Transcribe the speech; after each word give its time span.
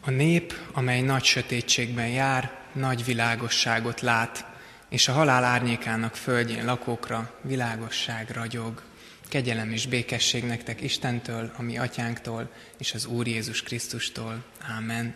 A 0.00 0.10
nép, 0.10 0.54
amely 0.72 1.00
nagy 1.00 1.24
sötétségben 1.24 2.08
jár, 2.08 2.58
nagy 2.72 3.04
világosságot 3.04 4.00
lát, 4.00 4.44
és 4.88 5.08
a 5.08 5.12
halál 5.12 5.44
árnyékának 5.44 6.16
földjén 6.16 6.64
lakókra 6.64 7.38
világosság 7.42 8.30
ragyog. 8.30 8.82
Kegyelem 9.28 9.70
és 9.70 9.86
békesség 9.86 10.44
nektek 10.44 10.80
Istentől, 10.80 11.52
a 11.56 11.62
mi 11.62 11.78
atyánktól, 11.78 12.50
és 12.78 12.94
az 12.94 13.06
Úr 13.06 13.26
Jézus 13.26 13.62
Krisztustól. 13.62 14.44
Ámen. 14.60 15.14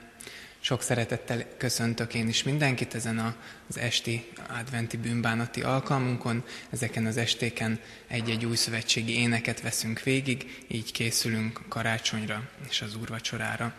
Sok 0.61 0.83
szeretettel 0.83 1.45
köszöntök 1.57 2.15
én 2.15 2.29
is 2.29 2.43
mindenkit 2.43 2.95
ezen 2.95 3.37
az 3.69 3.79
esti 3.79 4.33
adventi 4.59 4.97
bűnbánati 4.97 5.63
alkalmunkon. 5.63 6.45
Ezeken 6.71 7.07
az 7.07 7.17
estéken 7.17 7.81
egy-egy 8.09 8.45
új 8.45 8.57
szövetségi 8.57 9.19
éneket 9.19 9.61
veszünk 9.61 10.03
végig, 10.03 10.65
így 10.69 10.93
készülünk 10.93 11.61
karácsonyra 11.69 12.43
és 12.69 12.83
az 12.83 12.97
úrvacsorára. 12.97 13.75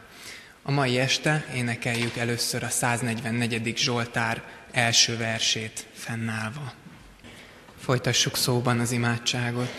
A 0.65 0.71
mai 0.71 0.99
este 0.99 1.45
énekeljük 1.55 2.17
először 2.17 2.63
a 2.63 2.69
144. 2.69 3.77
Zsoltár 3.77 4.43
első 4.71 5.17
versét 5.17 5.87
fennállva. 5.93 6.73
Folytassuk 7.79 8.37
szóban 8.37 8.79
az 8.79 8.91
imádságot. 8.91 9.69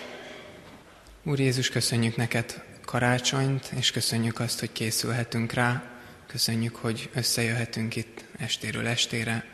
Úr 1.22 1.40
Jézus, 1.40 1.68
köszönjük 1.68 2.16
neked 2.16 2.62
karácsonyt, 2.84 3.72
és 3.76 3.90
köszönjük 3.90 4.40
azt, 4.40 4.60
hogy 4.60 4.72
készülhetünk 4.72 5.52
rá. 5.52 5.82
Köszönjük, 6.26 6.76
hogy 6.76 7.10
összejöhetünk 7.14 7.96
itt 7.96 8.24
estéről 8.38 8.86
estére, 8.86 9.44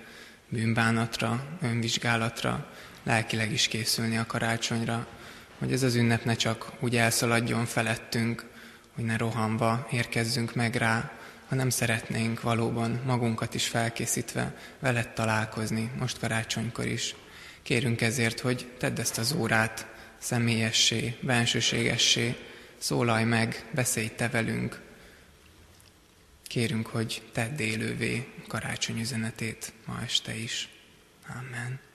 bűnbánatra, 0.49 1.59
önvizsgálatra, 1.63 2.67
lelkileg 3.03 3.53
is 3.53 3.69
készülni 3.69 4.17
a 4.19 4.27
karácsonyra, 4.27 5.07
hogy 5.59 5.73
ez 5.73 5.83
az 5.83 5.95
ünnep 5.95 6.25
ne 6.25 6.35
csak 6.35 6.73
úgy 6.81 6.97
elszaladjon 6.97 7.67
felettünk, 7.67 8.45
hogy 8.95 9.05
ne 9.05 9.17
rohanva 9.17 9.87
érkezzünk 9.91 10.55
meg 10.55 10.75
rá, 10.75 11.11
hanem 11.51 11.71
szeretnénk 11.71 12.41
valóban 12.41 13.01
magunkat 13.05 13.55
is 13.55 13.69
felkészítve 13.69 14.55
veled 14.79 15.09
találkozni, 15.09 15.91
most 15.99 16.19
karácsonykor 16.19 16.87
is. 16.87 17.15
Kérünk 17.63 18.01
ezért, 18.01 18.41
hogy 18.41 18.73
tedd 18.79 19.01
ezt 19.01 19.19
az 19.19 19.33
órát 19.33 19.87
személyessé, 20.19 21.17
bensőségessé, 21.21 22.37
szólalj 22.79 23.25
meg, 23.25 23.69
beszélj 23.75 24.09
te 24.09 24.29
velünk. 24.29 24.81
Kérünk, 26.43 26.87
hogy 26.87 27.23
tedd 27.33 27.61
élővé 27.61 28.33
karácsony 28.49 29.01
üzenetét 29.01 29.73
ma 29.87 30.01
este 30.03 30.35
is. 30.35 30.69
Amen. 31.29 31.90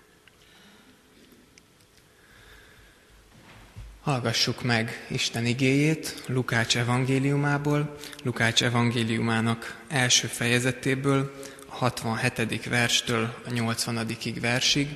Hallgassuk 4.06 4.64
meg 4.64 5.06
Isten 5.08 5.45
igéjét 5.45 6.23
Lukács 6.28 6.78
evangéliumából, 6.78 7.95
Lukács 8.23 8.64
evangéliumának 8.64 9.78
első 9.88 10.28
fejezetéből, 10.28 11.34
a 11.70 11.75
67. 11.75 12.70
verstől 12.70 13.34
a 13.47 13.52
80. 13.52 14.08
versig. 14.42 14.88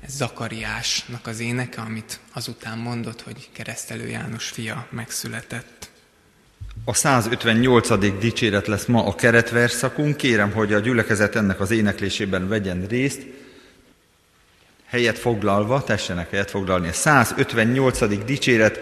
Ez 0.00 0.12
Zakariásnak 0.12 1.26
az 1.26 1.40
éneke, 1.40 1.80
amit 1.80 2.20
azután 2.32 2.78
mondott, 2.78 3.22
hogy 3.22 3.48
keresztelő 3.52 4.08
János 4.08 4.48
fia 4.48 4.86
megszületett. 4.90 5.90
A 6.84 6.94
158. 6.94 8.18
dicséret 8.18 8.66
lesz 8.66 8.86
ma 8.86 9.06
a 9.06 9.14
keretverszakunk. 9.14 10.16
Kérem, 10.16 10.52
hogy 10.52 10.72
a 10.72 10.78
gyülekezet 10.78 11.36
ennek 11.36 11.60
az 11.60 11.70
éneklésében 11.70 12.48
vegyen 12.48 12.86
részt 12.86 13.22
helyet 14.86 15.18
foglalva, 15.18 15.84
tessenek 15.84 16.30
helyet 16.30 16.50
foglalni. 16.50 16.88
A 16.88 16.92
158. 16.92 18.24
dicséret, 18.24 18.80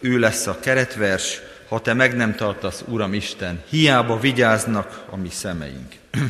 ő 0.00 0.18
lesz 0.18 0.46
a 0.46 0.58
keretvers, 0.60 1.40
ha 1.68 1.80
te 1.80 1.92
meg 1.92 2.16
nem 2.16 2.34
tartasz, 2.34 2.84
Uram 2.88 3.14
Isten, 3.14 3.62
hiába 3.68 4.18
vigyáznak 4.18 5.04
a 5.10 5.16
mi 5.16 5.30
szemeink. 5.30 5.94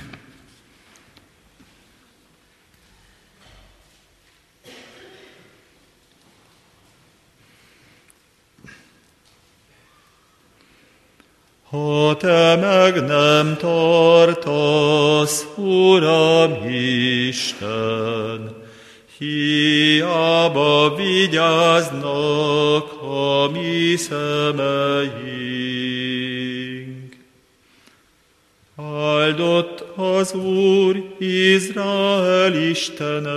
Ha 11.70 12.16
te 12.16 12.56
meg 12.56 13.04
nem 13.04 13.56
tartasz, 13.56 15.46
Uram 15.56 16.68
Isten, 17.28 18.65
Hiába 19.18 20.94
vigyáznak 20.96 22.02
a 23.02 23.50
mi 23.50 23.96
szemeink. 23.96 25.16
Áldott 28.76 29.84
az 29.96 30.34
Úr 30.34 31.04
Izrael 31.18 32.54
Istene, 32.54 33.30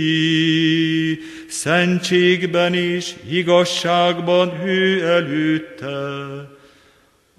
szentségben 1.48 2.74
és 2.74 3.14
igazságban 3.30 4.68
ő 4.68 5.06
előtte 5.06 6.60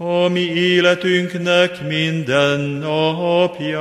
a 0.04 0.28
mi 0.28 0.40
életünknek 0.40 1.86
minden 1.88 2.60
napján. 2.60 3.81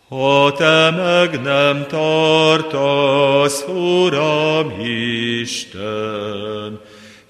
Ha 0.07 0.53
te 0.57 0.91
meg 0.91 1.41
nem 1.41 1.85
tartasz, 1.87 3.65
Uram 3.67 4.79
Isten, 5.41 6.81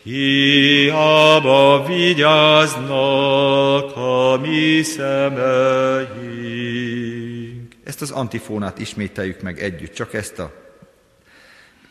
hiába 0.03 1.85
vigyáznak 1.87 3.95
a 3.95 4.39
mi 4.41 4.81
szemeink. 4.81 6.13
Ezt 7.83 8.01
az 8.01 8.11
antifónát 8.11 8.79
ismételjük 8.79 9.41
meg 9.41 9.59
együtt, 9.59 9.93
csak 9.93 10.13
ezt 10.13 10.39
a 10.39 10.51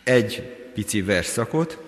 egy 0.04 0.63
pici 0.74 1.02
verszakot. 1.02 1.78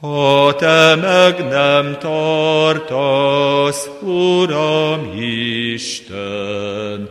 Ha 0.00 0.54
te 0.54 0.94
meg 0.94 1.48
nem 1.48 1.98
tartasz, 1.98 3.88
Uram 4.00 5.12
Isten, 5.72 7.10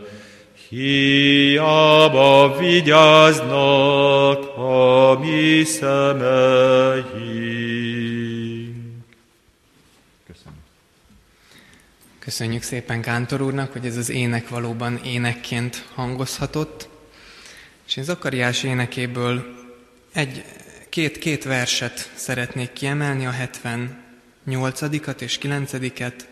hiába 0.70 2.58
vigyáznak 2.58 4.58
a 4.58 5.20
mi 5.20 5.64
szemeink. 5.64 7.04
Köszönöm. 10.28 10.60
Köszönjük 12.20 12.62
szépen 12.62 13.02
Kántor 13.02 13.42
úrnak, 13.42 13.72
hogy 13.72 13.86
ez 13.86 13.98
az 13.98 14.10
ének 14.10 14.50
valóban 14.50 15.00
énekként 15.04 15.86
hangozhatott. 15.94 16.88
És 17.88 17.96
én 17.96 18.04
Zakariás 18.04 18.64
énekéből 18.64 19.62
egy, 20.14 20.44
két, 20.94 21.18
két 21.18 21.44
verset 21.44 22.12
szeretnék 22.16 22.74
kiemelni, 22.74 23.26
a 23.26 23.32
78 23.32 24.82
és 25.22 25.38
9-et, 25.42 26.26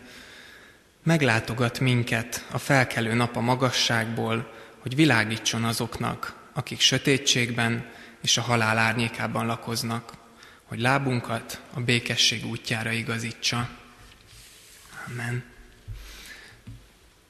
meglátogat 1.02 1.80
minket 1.80 2.46
a 2.50 2.58
felkelő 2.58 3.14
nap 3.14 3.36
a 3.36 3.40
magasságból, 3.40 4.52
hogy 4.78 4.94
világítson 4.94 5.64
azoknak, 5.64 6.48
akik 6.52 6.80
sötétségben 6.80 7.90
és 8.20 8.36
a 8.36 8.40
halál 8.40 8.78
árnyékában 8.78 9.46
lakoznak, 9.46 10.12
hogy 10.64 10.80
lábunkat 10.80 11.60
a 11.74 11.80
békesség 11.80 12.46
útjára 12.46 12.90
igazítsa. 12.90 13.68
Amen. 15.08 15.44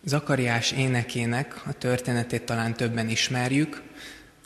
Zakariás 0.04 0.72
énekének 0.72 1.66
a 1.66 1.72
történetét 1.72 2.42
talán 2.42 2.74
többen 2.74 3.08
ismerjük. 3.08 3.82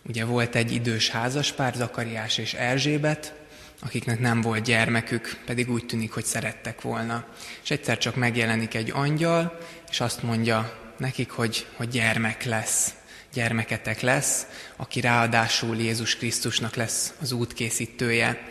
Ugye 0.09 0.25
volt 0.25 0.55
egy 0.55 0.73
idős 0.73 1.11
házaspár, 1.11 1.75
Zakariás 1.75 2.39
és 2.39 2.55
Erzsébet, 2.55 3.35
akiknek 3.81 4.19
nem 4.19 4.41
volt 4.41 4.65
gyermekük, 4.65 5.37
pedig 5.47 5.71
úgy 5.71 5.87
tűnik, 5.87 6.13
hogy 6.13 6.25
szerettek 6.25 6.81
volna. 6.81 7.25
És 7.63 7.71
egyszer 7.71 7.99
csak 7.99 8.17
megjelenik 8.17 8.75
egy 8.75 8.91
angyal, 8.91 9.59
és 9.91 10.01
azt 10.01 10.23
mondja 10.23 10.79
nekik, 10.97 11.31
hogy, 11.31 11.67
hogy 11.77 11.89
gyermek 11.89 12.45
lesz, 12.45 12.95
gyermeketek 13.33 14.01
lesz, 14.01 14.47
aki 14.77 15.01
ráadásul 15.01 15.77
Jézus 15.77 16.17
Krisztusnak 16.17 16.75
lesz 16.75 17.13
az 17.21 17.33
útkészítője. 17.33 18.49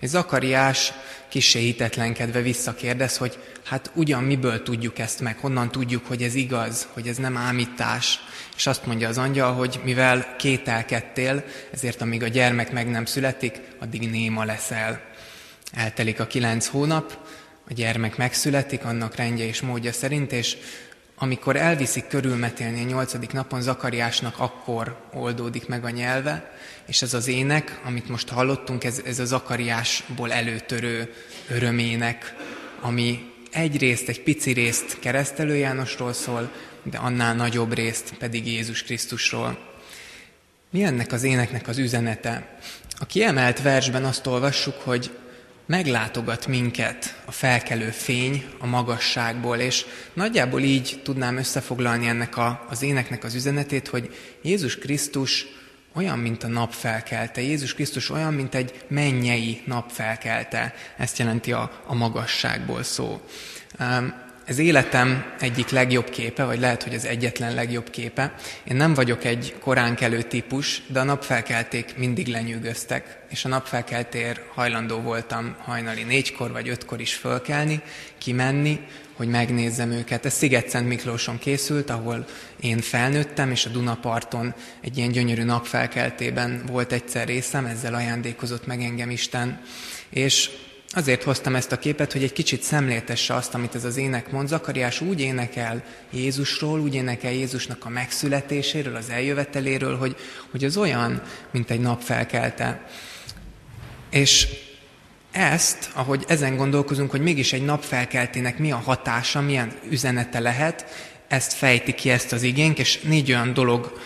És 0.00 0.08
Zakariás 0.08 0.92
kisé 1.28 1.60
hitetlenkedve 1.60 2.40
visszakérdez, 2.40 3.16
hogy 3.16 3.38
hát 3.64 3.90
ugyan 3.94 4.24
miből 4.24 4.62
tudjuk 4.62 4.98
ezt 4.98 5.20
meg, 5.20 5.38
honnan 5.38 5.70
tudjuk, 5.70 6.06
hogy 6.06 6.22
ez 6.22 6.34
igaz, 6.34 6.88
hogy 6.92 7.08
ez 7.08 7.16
nem 7.16 7.36
ámítás. 7.36 8.20
És 8.56 8.66
azt 8.66 8.86
mondja 8.86 9.08
az 9.08 9.18
angyal, 9.18 9.52
hogy 9.52 9.80
mivel 9.84 10.36
kételkedtél, 10.38 11.44
ezért 11.72 12.00
amíg 12.00 12.22
a 12.22 12.28
gyermek 12.28 12.72
meg 12.72 12.90
nem 12.90 13.04
születik, 13.04 13.60
addig 13.78 14.10
néma 14.10 14.44
leszel. 14.44 15.00
Eltelik 15.72 16.20
a 16.20 16.26
kilenc 16.26 16.66
hónap, 16.66 17.18
a 17.68 17.72
gyermek 17.72 18.16
megszületik 18.16 18.84
annak 18.84 19.14
rendje 19.14 19.46
és 19.46 19.60
módja 19.60 19.92
szerint, 19.92 20.32
és 20.32 20.56
amikor 21.18 21.56
elviszik 21.56 22.06
körülmetélni 22.06 22.82
a 22.82 22.86
nyolcadik 22.86 23.32
napon, 23.32 23.62
Zakariásnak 23.62 24.38
akkor 24.38 24.96
oldódik 25.12 25.68
meg 25.68 25.84
a 25.84 25.90
nyelve, 25.90 26.52
és 26.86 27.02
ez 27.02 27.14
az 27.14 27.28
ének, 27.28 27.80
amit 27.84 28.08
most 28.08 28.28
hallottunk, 28.28 28.84
ez, 28.84 29.00
ez 29.04 29.18
a 29.18 29.24
Zakariásból 29.24 30.32
előtörő 30.32 31.14
örömének, 31.48 32.34
ami 32.80 33.32
egyrészt, 33.50 34.08
egy 34.08 34.22
pici 34.22 34.52
részt 34.52 34.98
keresztelő 34.98 35.56
Jánosról 35.56 36.12
szól, 36.12 36.52
de 36.82 36.98
annál 36.98 37.34
nagyobb 37.34 37.72
részt 37.74 38.14
pedig 38.18 38.46
Jézus 38.46 38.82
Krisztusról. 38.82 39.58
Mi 40.70 40.82
ennek 40.82 41.12
az 41.12 41.22
éneknek 41.22 41.68
az 41.68 41.78
üzenete? 41.78 42.58
A 42.98 43.06
kiemelt 43.06 43.62
versben 43.62 44.04
azt 44.04 44.26
olvassuk, 44.26 44.74
hogy 44.74 45.10
meglátogat 45.66 46.46
minket 46.46 47.22
a 47.24 47.32
felkelő 47.32 47.90
fény 47.90 48.44
a 48.58 48.66
magasságból, 48.66 49.56
és 49.56 49.84
nagyjából 50.12 50.60
így 50.60 51.00
tudnám 51.04 51.36
összefoglalni 51.36 52.06
ennek 52.06 52.36
a, 52.36 52.66
az 52.68 52.82
éneknek 52.82 53.24
az 53.24 53.34
üzenetét, 53.34 53.88
hogy 53.88 54.16
Jézus 54.42 54.78
Krisztus 54.78 55.46
olyan, 55.94 56.18
mint 56.18 56.42
a 56.42 56.48
nap 56.48 56.72
felkelte. 56.72 57.40
Jézus 57.40 57.74
Krisztus 57.74 58.10
olyan, 58.10 58.34
mint 58.34 58.54
egy 58.54 58.84
mennyei 58.88 59.62
nap 59.64 59.90
felkelte. 59.90 60.74
Ezt 60.96 61.18
jelenti 61.18 61.52
a, 61.52 61.82
a 61.86 61.94
magasságból 61.94 62.82
szó. 62.82 63.20
Ez 64.46 64.58
életem 64.58 65.32
egyik 65.40 65.68
legjobb 65.68 66.10
képe, 66.10 66.44
vagy 66.44 66.60
lehet, 66.60 66.82
hogy 66.82 66.94
az 66.94 67.04
egyetlen 67.04 67.54
legjobb 67.54 67.90
képe. 67.90 68.34
Én 68.64 68.76
nem 68.76 68.94
vagyok 68.94 69.24
egy 69.24 69.54
koránkelő 69.60 70.22
típus, 70.22 70.82
de 70.86 71.00
a 71.00 71.04
napfelkelték 71.04 71.96
mindig 71.96 72.26
lenyűgöztek, 72.26 73.18
és 73.30 73.44
a 73.44 73.48
napfelkeltér 73.48 74.42
hajlandó 74.54 75.00
voltam 75.00 75.56
hajnali 75.58 76.02
négykor 76.02 76.52
vagy 76.52 76.68
ötkor 76.68 77.00
is 77.00 77.14
fölkelni, 77.14 77.80
kimenni, 78.18 78.80
hogy 79.16 79.28
megnézzem 79.28 79.90
őket. 79.90 80.24
Ez 80.26 80.34
Sziget-Szent 80.34 80.88
Miklóson 80.88 81.38
készült, 81.38 81.90
ahol 81.90 82.24
én 82.60 82.80
felnőttem, 82.80 83.50
és 83.50 83.66
a 83.66 83.70
Dunaparton 83.70 84.54
egy 84.80 84.96
ilyen 84.96 85.12
gyönyörű 85.12 85.42
napfelkeltében 85.42 86.62
volt 86.66 86.92
egyszer 86.92 87.26
részem, 87.26 87.66
ezzel 87.66 87.94
ajándékozott 87.94 88.66
meg 88.66 88.80
engem 88.80 89.10
Isten. 89.10 89.60
És 90.08 90.50
Azért 90.88 91.22
hoztam 91.22 91.54
ezt 91.54 91.72
a 91.72 91.78
képet, 91.78 92.12
hogy 92.12 92.22
egy 92.22 92.32
kicsit 92.32 92.62
szemléltesse 92.62 93.34
azt, 93.34 93.54
amit 93.54 93.74
ez 93.74 93.84
az 93.84 93.96
ének 93.96 94.30
mond. 94.30 94.48
Zakariás 94.48 95.00
úgy 95.00 95.20
énekel 95.20 95.84
Jézusról, 96.10 96.80
úgy 96.80 96.94
énekel 96.94 97.32
Jézusnak 97.32 97.84
a 97.84 97.88
megszületéséről, 97.88 98.96
az 98.96 99.10
eljöveteléről, 99.10 99.96
hogy, 99.96 100.16
hogy 100.50 100.64
az 100.64 100.76
olyan, 100.76 101.22
mint 101.50 101.70
egy 101.70 101.80
nap 101.80 102.00
felkelte. 102.00 102.86
És 104.10 104.48
ezt, 105.32 105.90
ahogy 105.94 106.24
ezen 106.28 106.56
gondolkozunk, 106.56 107.10
hogy 107.10 107.20
mégis 107.20 107.52
egy 107.52 107.64
napfelkeltének 107.64 108.58
mi 108.58 108.72
a 108.72 108.76
hatása, 108.76 109.40
milyen 109.40 109.72
üzenete 109.90 110.40
lehet, 110.40 110.84
ezt 111.28 111.52
fejti 111.52 111.94
ki 111.94 112.10
ezt 112.10 112.32
az 112.32 112.42
igénk, 112.42 112.78
és 112.78 113.00
négy 113.00 113.30
olyan 113.30 113.52
dolog 113.52 114.00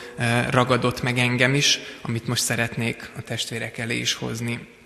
ragadott 0.50 1.02
meg 1.02 1.18
engem 1.18 1.54
is, 1.54 1.78
amit 2.02 2.26
most 2.26 2.42
szeretnék 2.42 3.10
a 3.16 3.22
testvérek 3.22 3.78
elé 3.78 3.98
is 3.98 4.14
hozni. 4.14 4.78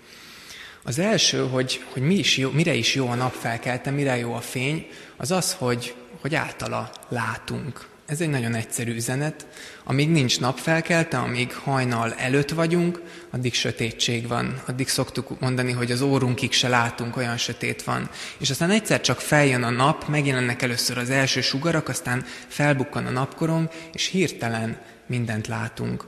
Az 0.87 0.99
első, 0.99 1.47
hogy, 1.47 1.83
hogy 1.89 2.01
mi 2.01 2.15
is 2.15 2.37
jó, 2.37 2.51
mire 2.51 2.73
is 2.73 2.95
jó 2.95 3.07
a 3.07 3.15
napfelkelte, 3.15 3.91
mire 3.91 4.17
jó 4.17 4.33
a 4.33 4.41
fény, 4.41 4.87
az 5.17 5.31
az, 5.31 5.53
hogy, 5.53 5.95
hogy 6.21 6.35
általa 6.35 6.91
látunk. 7.09 7.87
Ez 8.05 8.21
egy 8.21 8.29
nagyon 8.29 8.53
egyszerű 8.53 8.95
üzenet. 8.95 9.47
Amíg 9.83 10.09
nincs 10.09 10.39
napfelkelte, 10.39 11.17
amíg 11.17 11.53
hajnal 11.53 12.13
előtt 12.13 12.49
vagyunk, 12.49 13.01
addig 13.29 13.53
sötétség 13.53 14.27
van. 14.27 14.61
Addig 14.67 14.87
szoktuk 14.87 15.39
mondani, 15.39 15.71
hogy 15.71 15.91
az 15.91 16.01
órunkig 16.01 16.51
se 16.51 16.67
látunk, 16.67 17.17
olyan 17.17 17.37
sötét 17.37 17.83
van. 17.83 18.09
És 18.37 18.49
aztán 18.49 18.69
egyszer 18.69 19.01
csak 19.01 19.19
feljön 19.19 19.63
a 19.63 19.69
nap, 19.69 20.07
megjelennek 20.07 20.61
először 20.61 20.97
az 20.97 21.09
első 21.09 21.41
sugarak, 21.41 21.89
aztán 21.89 22.25
felbukkan 22.47 23.05
a 23.05 23.11
napkorom, 23.11 23.69
és 23.93 24.07
hirtelen 24.07 24.81
mindent 25.07 25.47
látunk. 25.47 26.07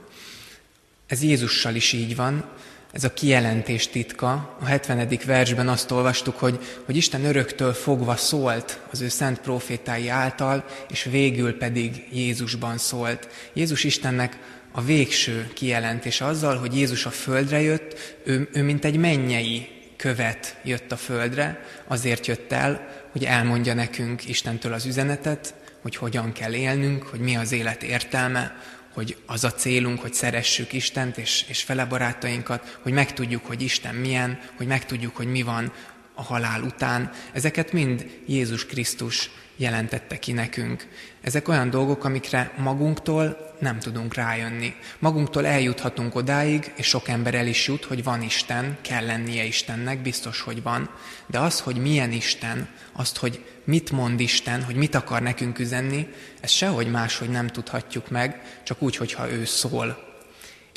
Ez 1.06 1.22
Jézussal 1.22 1.74
is 1.74 1.92
így 1.92 2.16
van. 2.16 2.44
Ez 2.92 3.04
a 3.04 3.12
kijelentés 3.12 3.88
titka. 3.88 4.56
A 4.60 4.64
70. 4.64 5.18
versben 5.26 5.68
azt 5.68 5.90
olvastuk, 5.90 6.38
hogy, 6.38 6.58
hogy 6.84 6.96
Isten 6.96 7.24
öröktől 7.24 7.72
fogva 7.72 8.16
szólt 8.16 8.80
az 8.90 9.00
ő 9.00 9.08
szent 9.08 9.40
profétái 9.40 10.08
által, 10.08 10.64
és 10.90 11.02
végül 11.02 11.58
pedig 11.58 12.06
Jézusban 12.12 12.78
szólt. 12.78 13.28
Jézus 13.52 13.84
Istennek 13.84 14.38
a 14.72 14.82
végső 14.82 15.50
kijelentés 15.54 16.20
azzal, 16.20 16.56
hogy 16.56 16.76
Jézus 16.76 17.06
a 17.06 17.10
földre 17.10 17.60
jött, 17.60 18.16
ő, 18.24 18.48
ő 18.52 18.62
mint 18.62 18.84
egy 18.84 18.96
mennyei 18.96 19.68
követ 19.96 20.56
jött 20.64 20.92
a 20.92 20.96
földre, 20.96 21.64
azért 21.86 22.26
jött 22.26 22.52
el, 22.52 22.88
hogy 23.12 23.24
elmondja 23.24 23.74
nekünk 23.74 24.28
Istentől 24.28 24.72
az 24.72 24.86
üzenetet, 24.86 25.54
hogy 25.82 25.96
hogyan 25.96 26.32
kell 26.32 26.52
élnünk, 26.52 27.02
hogy 27.02 27.20
mi 27.20 27.36
az 27.36 27.52
élet 27.52 27.82
értelme, 27.82 28.56
hogy 28.98 29.16
az 29.26 29.44
a 29.44 29.52
célunk, 29.52 30.00
hogy 30.00 30.14
szeressük 30.14 30.72
Istent 30.72 31.18
és, 31.18 31.44
és 31.48 31.62
fele 31.62 31.84
barátainkat, 31.84 32.78
hogy 32.82 32.92
megtudjuk, 32.92 33.46
hogy 33.46 33.62
Isten 33.62 33.94
milyen, 33.94 34.40
hogy 34.56 34.66
megtudjuk, 34.66 35.16
hogy 35.16 35.26
mi 35.26 35.42
van 35.42 35.72
a 36.14 36.22
halál 36.22 36.62
után. 36.62 37.10
Ezeket 37.32 37.72
mind 37.72 38.06
Jézus 38.26 38.66
Krisztus 38.66 39.30
jelentette 39.56 40.18
ki 40.18 40.32
nekünk. 40.32 40.88
Ezek 41.20 41.48
olyan 41.48 41.70
dolgok, 41.70 42.04
amikre 42.04 42.52
magunktól 42.56 43.47
nem 43.60 43.78
tudunk 43.78 44.14
rájönni. 44.14 44.74
Magunktól 44.98 45.46
eljuthatunk 45.46 46.14
odáig, 46.14 46.72
és 46.76 46.86
sok 46.86 47.08
ember 47.08 47.34
el 47.34 47.46
is 47.46 47.66
jut, 47.66 47.84
hogy 47.84 48.04
van 48.04 48.22
Isten, 48.22 48.76
kell 48.80 49.06
lennie 49.06 49.44
Istennek, 49.44 50.02
biztos, 50.02 50.40
hogy 50.40 50.62
van. 50.62 50.90
De 51.26 51.38
az, 51.38 51.60
hogy 51.60 51.76
milyen 51.76 52.12
Isten, 52.12 52.68
azt, 52.92 53.16
hogy 53.16 53.44
mit 53.64 53.90
mond 53.90 54.20
Isten, 54.20 54.62
hogy 54.62 54.74
mit 54.74 54.94
akar 54.94 55.22
nekünk 55.22 55.58
üzenni, 55.58 56.08
ezt 56.40 56.54
sehogy 56.54 56.90
máshogy 56.90 57.28
nem 57.28 57.46
tudhatjuk 57.46 58.10
meg, 58.10 58.60
csak 58.62 58.82
úgy, 58.82 58.96
hogyha 58.96 59.30
ő 59.30 59.44
szól. 59.44 60.06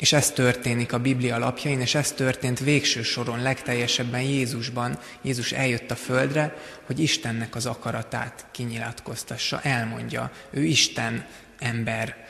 És 0.02 0.12
ez 0.12 0.30
történik 0.30 0.92
a 0.92 0.98
Biblia 0.98 1.34
alapjain, 1.34 1.80
és 1.80 1.94
ez 1.94 2.12
történt 2.12 2.58
végső 2.58 3.02
soron 3.02 3.42
legteljesebben 3.42 4.20
Jézusban. 4.20 4.98
Jézus 5.22 5.52
eljött 5.52 5.90
a 5.90 5.96
földre, 5.96 6.56
hogy 6.86 6.98
Istennek 6.98 7.54
az 7.54 7.66
akaratát 7.66 8.46
kinyilatkoztassa, 8.50 9.60
elmondja. 9.60 10.30
Ő 10.50 10.64
Isten 10.64 11.26
ember 11.58 12.21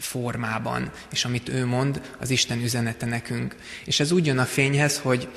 formában, 0.00 0.90
és 1.12 1.24
amit 1.24 1.48
ő 1.48 1.66
mond, 1.66 2.00
az 2.18 2.30
Isten 2.30 2.62
üzenete 2.62 3.06
nekünk. 3.06 3.56
És 3.84 4.00
ez 4.00 4.12
úgy 4.12 4.26
jön 4.26 4.38
a 4.38 4.44
fényhez, 4.44 4.98
hogy, 4.98 5.28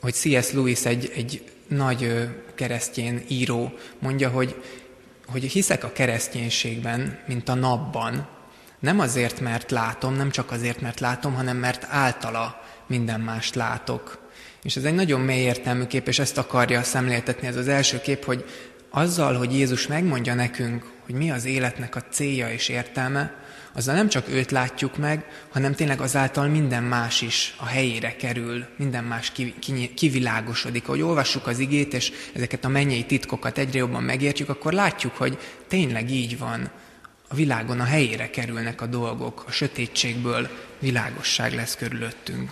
hogy 0.00 0.14
C.S. 0.14 0.52
Lewis 0.52 0.84
egy, 0.84 1.12
egy 1.14 1.42
nagy 1.68 2.28
keresztjén 2.54 3.22
író 3.28 3.72
mondja, 3.98 4.28
hogy, 4.28 4.62
hogy 5.26 5.44
hiszek 5.44 5.84
a 5.84 5.92
kereszténységben, 5.92 7.18
mint 7.26 7.48
a 7.48 7.54
napban, 7.54 8.28
nem 8.78 9.00
azért, 9.00 9.40
mert 9.40 9.70
látom, 9.70 10.14
nem 10.14 10.30
csak 10.30 10.50
azért, 10.50 10.80
mert 10.80 11.00
látom, 11.00 11.34
hanem 11.34 11.56
mert 11.56 11.86
általa 11.88 12.62
minden 12.86 13.20
mást 13.20 13.54
látok. 13.54 14.28
És 14.62 14.76
ez 14.76 14.84
egy 14.84 14.94
nagyon 14.94 15.20
mély 15.20 15.42
értelmű 15.42 15.84
kép, 15.84 16.08
és 16.08 16.18
ezt 16.18 16.38
akarja 16.38 16.82
szemléltetni 16.82 17.46
ez 17.46 17.56
az 17.56 17.68
első 17.68 18.00
kép, 18.00 18.24
hogy 18.24 18.44
azzal, 18.90 19.34
hogy 19.34 19.52
Jézus 19.52 19.86
megmondja 19.86 20.34
nekünk, 20.34 20.92
hogy 21.04 21.14
mi 21.14 21.30
az 21.30 21.44
életnek 21.44 21.96
a 21.96 22.02
célja 22.10 22.50
és 22.50 22.68
értelme, 22.68 23.43
azzal 23.74 23.94
nem 23.94 24.08
csak 24.08 24.28
őt 24.28 24.50
látjuk 24.50 24.96
meg, 24.96 25.24
hanem 25.52 25.74
tényleg 25.74 26.00
azáltal 26.00 26.46
minden 26.46 26.82
más 26.82 27.20
is 27.20 27.54
a 27.58 27.66
helyére 27.66 28.16
kerül, 28.16 28.66
minden 28.76 29.04
más 29.04 29.32
kivilágosodik. 29.94 30.88
Ahogy 30.88 31.02
olvassuk 31.02 31.46
az 31.46 31.58
igét, 31.58 31.94
és 31.94 32.12
ezeket 32.32 32.64
a 32.64 32.68
mennyei 32.68 33.04
titkokat 33.04 33.58
egyre 33.58 33.78
jobban 33.78 34.02
megértjük, 34.02 34.48
akkor 34.48 34.72
látjuk, 34.72 35.16
hogy 35.16 35.38
tényleg 35.68 36.10
így 36.10 36.38
van. 36.38 36.70
A 37.28 37.34
világon 37.34 37.80
a 37.80 37.84
helyére 37.84 38.30
kerülnek 38.30 38.80
a 38.80 38.86
dolgok, 38.86 39.44
a 39.46 39.50
sötétségből 39.50 40.48
világosság 40.78 41.54
lesz 41.54 41.76
körülöttünk. 41.76 42.50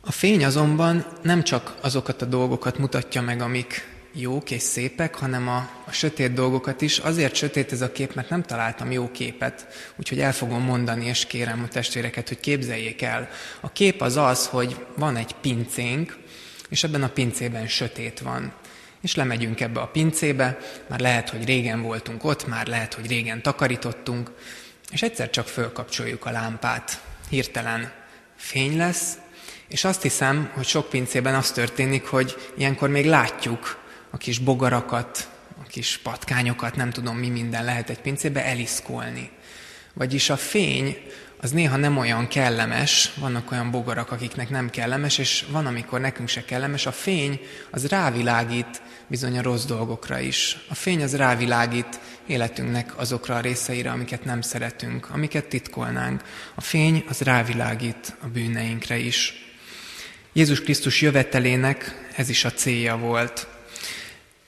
A 0.00 0.12
fény 0.12 0.44
azonban 0.44 1.06
nem 1.22 1.42
csak 1.42 1.74
azokat 1.80 2.22
a 2.22 2.26
dolgokat 2.26 2.78
mutatja 2.78 3.22
meg, 3.22 3.40
amik 3.40 3.93
jók 4.16 4.50
és 4.50 4.62
szépek, 4.62 5.14
hanem 5.14 5.48
a, 5.48 5.70
a 5.84 5.92
sötét 5.92 6.32
dolgokat 6.32 6.80
is. 6.80 6.98
Azért 6.98 7.34
sötét 7.34 7.72
ez 7.72 7.80
a 7.80 7.92
kép, 7.92 8.14
mert 8.14 8.28
nem 8.28 8.42
találtam 8.42 8.90
jó 8.90 9.10
képet, 9.10 9.66
úgyhogy 9.96 10.20
el 10.20 10.32
fogom 10.32 10.62
mondani, 10.62 11.06
és 11.06 11.26
kérem 11.26 11.62
a 11.62 11.68
testvéreket, 11.68 12.28
hogy 12.28 12.40
képzeljék 12.40 13.02
el. 13.02 13.28
A 13.60 13.72
kép 13.72 14.00
az 14.00 14.16
az, 14.16 14.46
hogy 14.46 14.86
van 14.96 15.16
egy 15.16 15.32
pincénk, 15.32 16.16
és 16.68 16.84
ebben 16.84 17.02
a 17.02 17.08
pincében 17.08 17.68
sötét 17.68 18.20
van. 18.20 18.52
És 19.00 19.14
lemegyünk 19.14 19.60
ebbe 19.60 19.80
a 19.80 19.86
pincébe, 19.86 20.58
már 20.86 21.00
lehet, 21.00 21.30
hogy 21.30 21.44
régen 21.44 21.82
voltunk 21.82 22.24
ott, 22.24 22.46
már 22.46 22.66
lehet, 22.66 22.94
hogy 22.94 23.06
régen 23.06 23.42
takarítottunk, 23.42 24.30
és 24.92 25.02
egyszer 25.02 25.30
csak 25.30 25.46
fölkapcsoljuk 25.46 26.26
a 26.26 26.30
lámpát. 26.30 27.02
Hirtelen 27.28 27.92
fény 28.36 28.76
lesz, 28.76 29.12
és 29.68 29.84
azt 29.84 30.02
hiszem, 30.02 30.50
hogy 30.54 30.66
sok 30.66 30.88
pincében 30.88 31.34
az 31.34 31.50
történik, 31.50 32.06
hogy 32.06 32.50
ilyenkor 32.56 32.88
még 32.88 33.06
látjuk 33.06 33.83
a 34.14 34.16
kis 34.16 34.38
bogarakat, 34.38 35.28
a 35.64 35.66
kis 35.68 35.98
patkányokat, 36.02 36.76
nem 36.76 36.90
tudom 36.90 37.16
mi 37.16 37.28
minden 37.28 37.64
lehet 37.64 37.90
egy 37.90 38.00
pincébe 38.00 38.44
eliszkolni. 38.44 39.30
Vagyis 39.92 40.30
a 40.30 40.36
fény 40.36 40.96
az 41.40 41.50
néha 41.50 41.76
nem 41.76 41.96
olyan 41.96 42.28
kellemes, 42.28 43.12
vannak 43.16 43.52
olyan 43.52 43.70
bogarak, 43.70 44.10
akiknek 44.12 44.50
nem 44.50 44.70
kellemes, 44.70 45.18
és 45.18 45.44
van, 45.50 45.66
amikor 45.66 46.00
nekünk 46.00 46.28
se 46.28 46.44
kellemes. 46.44 46.86
A 46.86 46.92
fény 46.92 47.40
az 47.70 47.86
rávilágít 47.86 48.82
bizony 49.06 49.38
a 49.38 49.42
rossz 49.42 49.64
dolgokra 49.64 50.18
is. 50.18 50.56
A 50.68 50.74
fény 50.74 51.02
az 51.02 51.16
rávilágít 51.16 52.00
életünknek 52.26 52.98
azokra 52.98 53.34
a 53.34 53.40
részeire, 53.40 53.90
amiket 53.90 54.24
nem 54.24 54.40
szeretünk, 54.40 55.10
amiket 55.10 55.44
titkolnánk. 55.44 56.22
A 56.54 56.60
fény 56.60 57.04
az 57.08 57.20
rávilágít 57.20 58.16
a 58.22 58.26
bűneinkre 58.26 58.96
is. 58.96 59.34
Jézus 60.32 60.60
Krisztus 60.60 61.00
jövetelének 61.00 62.08
ez 62.16 62.28
is 62.28 62.44
a 62.44 62.52
célja 62.52 62.96
volt. 62.96 63.52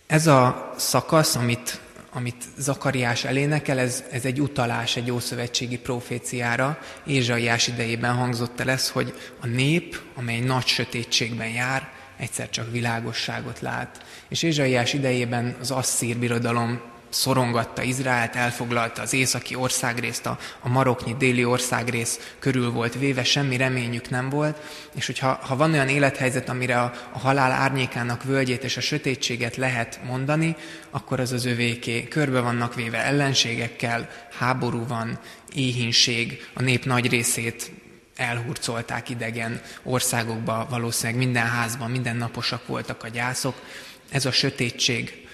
Ez 0.07 0.27
a 0.27 0.73
szakasz, 0.77 1.37
amit, 1.37 1.81
amit 2.13 2.45
Zakariás 2.59 3.25
elénekel, 3.25 3.79
ez, 3.79 4.05
ez 4.11 4.25
egy 4.25 4.41
utalás 4.41 4.97
egy 4.97 5.11
ószövetségi 5.11 5.79
proféciára. 5.79 6.79
Ézsaiás 7.07 7.67
idejében 7.67 8.15
hangzott 8.15 8.61
el 8.61 8.71
ez, 8.71 8.91
hogy 8.91 9.15
a 9.41 9.47
nép, 9.47 10.01
amely 10.15 10.41
nagy 10.41 10.67
sötétségben 10.67 11.49
jár, 11.49 11.89
egyszer 12.17 12.51
csak 12.51 12.73
világosságot 12.73 13.61
lát. 13.61 14.05
És 14.29 14.43
Ézsaiás 14.43 14.93
idejében 14.93 15.57
az 15.61 15.71
asszír 15.71 16.17
birodalom 16.17 16.81
szorongatta 17.09 17.83
Izraelt, 17.83 18.37
elfoglalta 18.37 19.03
az 19.03 19.13
északi 19.13 19.55
országrészt, 19.55 20.27
a, 20.27 20.39
a 20.61 20.69
maroknyi 20.69 21.15
déli 21.19 21.45
országrész 21.45 22.35
körül 22.39 22.71
volt 22.71 22.95
véve, 22.95 23.25
semmi 23.25 23.57
reményük 23.57 24.11
nem 24.11 24.29
volt, 24.29 24.57
és 24.95 25.07
hogyha 25.07 25.39
ha 25.43 25.57
van 25.57 25.73
olyan 25.73 25.89
élethelyzet, 25.89 26.49
amire 26.49 26.81
a, 26.81 26.93
a 27.13 27.19
halál 27.19 27.53
árnyékának 27.53 28.25
völgyét 28.25 28.65
és 28.65 28.77
a 28.77 28.81
sötétséget 28.81 29.57
lehet 29.57 30.01
mondani, 30.05 30.57
akkor 30.91 31.21
az 31.21 31.33
az 31.33 31.45
övéké. 31.45 32.09
Körbe 32.09 32.41
vannak 32.41 32.75
véve 32.75 33.05
ellenségekkel, 33.05 34.09
háború 34.39 34.87
van, 34.87 35.19
éhínség, 35.55 36.49
a 36.55 36.63
nép 36.63 36.85
nagy 36.85 37.09
részét 37.09 37.71
elhurcolták 38.17 39.09
idegen 39.11 39.61
országokba, 39.83 40.67
valószínűleg 40.71 41.19
minden 41.19 41.47
házban, 41.47 41.91
minden 41.91 42.17
naposak 42.17 42.67
voltak 42.67 43.05
a 43.05 43.09
gyászok. 43.09 43.63
Ez 44.11 44.27
a 44.27 44.33
sötétség 44.33 45.26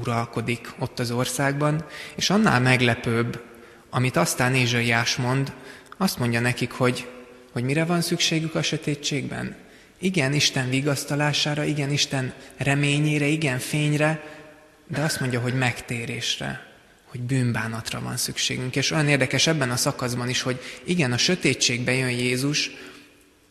uralkodik 0.00 0.72
ott 0.78 0.98
az 0.98 1.10
országban, 1.10 1.84
és 2.14 2.30
annál 2.30 2.60
meglepőbb, 2.60 3.42
amit 3.90 4.16
aztán 4.16 4.54
Ézsaiás 4.54 5.16
mond, 5.16 5.52
azt 5.96 6.18
mondja 6.18 6.40
nekik, 6.40 6.70
hogy, 6.70 7.08
hogy 7.52 7.62
mire 7.64 7.84
van 7.84 8.00
szükségük 8.00 8.54
a 8.54 8.62
sötétségben. 8.62 9.56
Igen, 9.98 10.32
Isten 10.32 10.68
vigasztalására, 10.68 11.64
igen, 11.64 11.90
Isten 11.90 12.32
reményére, 12.56 13.26
igen, 13.26 13.58
fényre, 13.58 14.22
de 14.86 15.00
azt 15.00 15.20
mondja, 15.20 15.40
hogy 15.40 15.54
megtérésre, 15.54 16.66
hogy 17.04 17.20
bűnbánatra 17.20 18.00
van 18.00 18.16
szükségünk. 18.16 18.76
És 18.76 18.90
olyan 18.90 19.08
érdekes 19.08 19.46
ebben 19.46 19.70
a 19.70 19.76
szakaszban 19.76 20.28
is, 20.28 20.42
hogy 20.42 20.60
igen, 20.84 21.12
a 21.12 21.18
sötétségbe 21.18 21.92
jön 21.92 22.10
Jézus, 22.10 22.70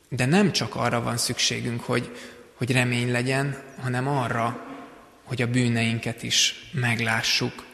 de 0.09 0.25
nem 0.25 0.51
csak 0.51 0.75
arra 0.75 1.01
van 1.01 1.17
szükségünk, 1.17 1.81
hogy, 1.81 2.11
hogy 2.53 2.71
remény 2.71 3.11
legyen, 3.11 3.57
hanem 3.81 4.07
arra, 4.07 4.66
hogy 5.27 5.41
a 5.41 5.47
bűneinket 5.47 6.23
is 6.23 6.69
meglássuk. 6.71 7.65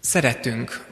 Szeretünk, 0.00 0.86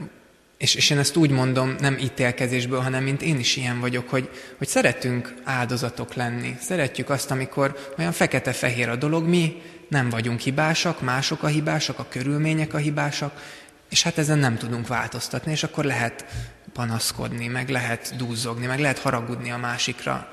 és, 0.56 0.74
és 0.74 0.90
én 0.90 0.98
ezt 0.98 1.16
úgy 1.16 1.30
mondom, 1.30 1.74
nem 1.78 1.98
ítélkezésből, 1.98 2.80
hanem 2.80 3.02
mint 3.02 3.22
én 3.22 3.38
is 3.38 3.56
ilyen 3.56 3.80
vagyok, 3.80 4.08
hogy, 4.08 4.30
hogy 4.58 4.68
szeretünk 4.68 5.34
áldozatok 5.44 6.14
lenni. 6.14 6.56
Szeretjük 6.60 7.10
azt, 7.10 7.30
amikor 7.30 7.92
olyan 7.98 8.12
fekete-fehér 8.12 8.88
a 8.88 8.96
dolog, 8.96 9.26
mi 9.26 9.62
nem 9.88 10.10
vagyunk 10.10 10.40
hibásak, 10.40 11.00
mások 11.00 11.42
a 11.42 11.46
hibásak, 11.46 11.98
a 11.98 12.06
körülmények 12.08 12.74
a 12.74 12.78
hibásak, 12.78 13.60
és 13.90 14.02
hát 14.02 14.18
ezen 14.18 14.38
nem 14.38 14.56
tudunk 14.56 14.86
változtatni, 14.86 15.52
és 15.52 15.62
akkor 15.62 15.84
lehet 15.84 16.24
panaszkodni, 16.72 17.46
meg 17.46 17.68
lehet 17.68 18.16
dúzzogni, 18.16 18.66
meg 18.66 18.80
lehet 18.80 18.98
haragudni 18.98 19.50
a 19.50 19.56
másikra. 19.56 20.32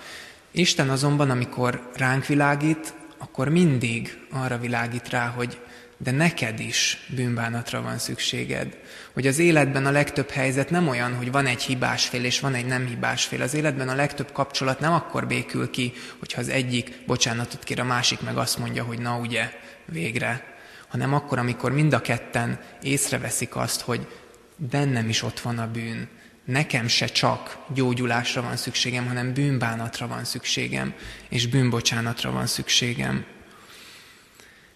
Isten 0.51 0.89
azonban, 0.89 1.29
amikor 1.29 1.89
ránk 1.95 2.25
világít, 2.25 2.93
akkor 3.19 3.49
mindig 3.49 4.17
arra 4.31 4.57
világít 4.57 5.09
rá, 5.09 5.27
hogy 5.27 5.59
de 6.03 6.11
neked 6.11 6.59
is 6.59 7.05
bűnbánatra 7.15 7.81
van 7.81 7.97
szükséged. 7.97 8.77
Hogy 9.13 9.27
az 9.27 9.39
életben 9.39 9.85
a 9.85 9.91
legtöbb 9.91 10.29
helyzet 10.29 10.69
nem 10.69 10.87
olyan, 10.87 11.15
hogy 11.15 11.31
van 11.31 11.45
egy 11.45 11.61
hibás 11.61 12.07
fél 12.07 12.23
és 12.23 12.39
van 12.39 12.53
egy 12.53 12.65
nem 12.65 12.85
hibás 12.85 13.25
fél. 13.25 13.41
Az 13.41 13.53
életben 13.53 13.89
a 13.89 13.95
legtöbb 13.95 14.31
kapcsolat 14.31 14.79
nem 14.79 14.93
akkor 14.93 15.27
békül 15.27 15.69
ki, 15.69 15.93
hogyha 16.19 16.41
az 16.41 16.49
egyik 16.49 17.03
bocsánatot 17.05 17.63
kér, 17.63 17.79
a 17.79 17.83
másik 17.83 18.21
meg 18.21 18.37
azt 18.37 18.57
mondja, 18.57 18.83
hogy 18.83 18.99
na 18.99 19.17
ugye, 19.17 19.51
végre. 19.85 20.43
Hanem 20.87 21.13
akkor, 21.13 21.37
amikor 21.37 21.71
mind 21.71 21.93
a 21.93 22.01
ketten 22.01 22.59
észreveszik 22.81 23.55
azt, 23.55 23.81
hogy 23.81 24.07
bennem 24.55 25.09
is 25.09 25.23
ott 25.23 25.39
van 25.39 25.59
a 25.59 25.71
bűn. 25.71 26.07
Nekem 26.49 26.87
se 26.87 27.05
csak 27.05 27.57
gyógyulásra 27.73 28.41
van 28.41 28.57
szükségem, 28.57 29.07
hanem 29.07 29.33
bűnbánatra 29.33 30.07
van 30.07 30.23
szükségem, 30.23 30.93
és 31.29 31.47
bűnbocsánatra 31.47 32.31
van 32.31 32.47
szükségem. 32.47 33.25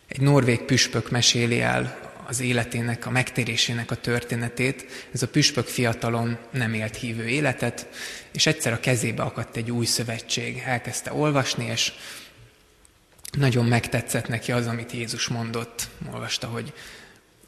Egy 0.07 0.21
norvég 0.21 0.59
püspök 0.59 1.09
meséli 1.09 1.61
el 1.61 1.99
az 2.27 2.39
életének, 2.39 3.05
a 3.05 3.09
megtérésének 3.09 3.91
a 3.91 3.95
történetét. 3.95 5.07
Ez 5.13 5.21
a 5.21 5.27
püspök 5.27 5.67
fiatalon 5.67 6.37
nem 6.51 6.73
élt 6.73 6.95
hívő 6.95 7.27
életet, 7.27 7.87
és 8.31 8.45
egyszer 8.45 8.73
a 8.73 8.79
kezébe 8.79 9.23
akadt 9.23 9.57
egy 9.57 9.71
új 9.71 9.85
szövetség. 9.85 10.61
Elkezdte 10.65 11.13
olvasni, 11.13 11.65
és 11.65 11.93
nagyon 13.31 13.65
megtetszett 13.65 14.27
neki 14.27 14.51
az, 14.51 14.67
amit 14.67 14.91
Jézus 14.91 15.27
mondott. 15.27 15.87
Olvasta, 16.11 16.47
hogy 16.47 16.73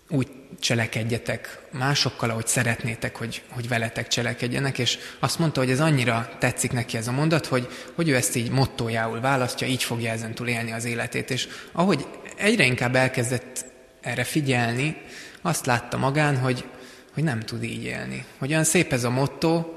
úgy 0.10 0.28
cselekedjetek 0.60 1.60
másokkal, 1.72 2.30
ahogy 2.30 2.48
szeretnétek, 2.48 3.16
hogy, 3.16 3.42
hogy 3.50 3.68
veletek 3.68 4.08
cselekedjenek, 4.08 4.80
és 4.80 4.98
azt 5.20 5.40
mondta, 5.40 5.60
hogy 5.60 5.72
ez 5.72 5.80
annyira 5.80 6.30
tetszik 6.40 6.72
neki 6.72 6.98
ez 6.98 7.08
a 7.08 7.12
mondat, 7.12 7.46
hogy, 7.46 7.68
hogy 7.96 8.10
ő 8.10 8.16
ezt 8.16 8.36
így 8.36 8.52
mottójául 8.52 9.20
választja, 9.20 9.68
így 9.68 9.84
fogja 9.84 10.12
ezentúl 10.12 10.48
élni 10.48 10.72
az 10.72 10.86
életét. 10.86 11.30
És 11.30 11.48
ahogy 11.72 12.08
egyre 12.36 12.66
inkább 12.66 12.96
elkezdett 12.96 13.66
erre 14.02 14.24
figyelni, 14.24 15.02
azt 15.42 15.66
látta 15.66 15.98
magán, 15.98 16.38
hogy, 16.38 16.66
hogy 17.14 17.24
nem 17.24 17.40
tud 17.40 17.64
így 17.64 17.84
élni. 17.84 18.26
Hogy 18.38 18.50
olyan 18.50 18.64
szép 18.64 18.94
ez 18.94 19.04
a 19.04 19.10
motto, 19.10 19.74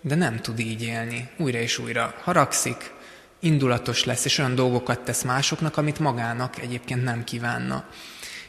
de 0.00 0.14
nem 0.14 0.40
tud 0.40 0.58
így 0.58 0.82
élni. 0.82 1.28
Újra 1.36 1.58
és 1.58 1.78
újra 1.78 2.14
haragszik, 2.22 2.90
indulatos 3.40 4.04
lesz, 4.04 4.24
és 4.24 4.38
olyan 4.38 4.54
dolgokat 4.54 5.00
tesz 5.00 5.22
másoknak, 5.22 5.76
amit 5.76 5.98
magának 5.98 6.60
egyébként 6.60 7.04
nem 7.04 7.24
kívánna. 7.24 7.84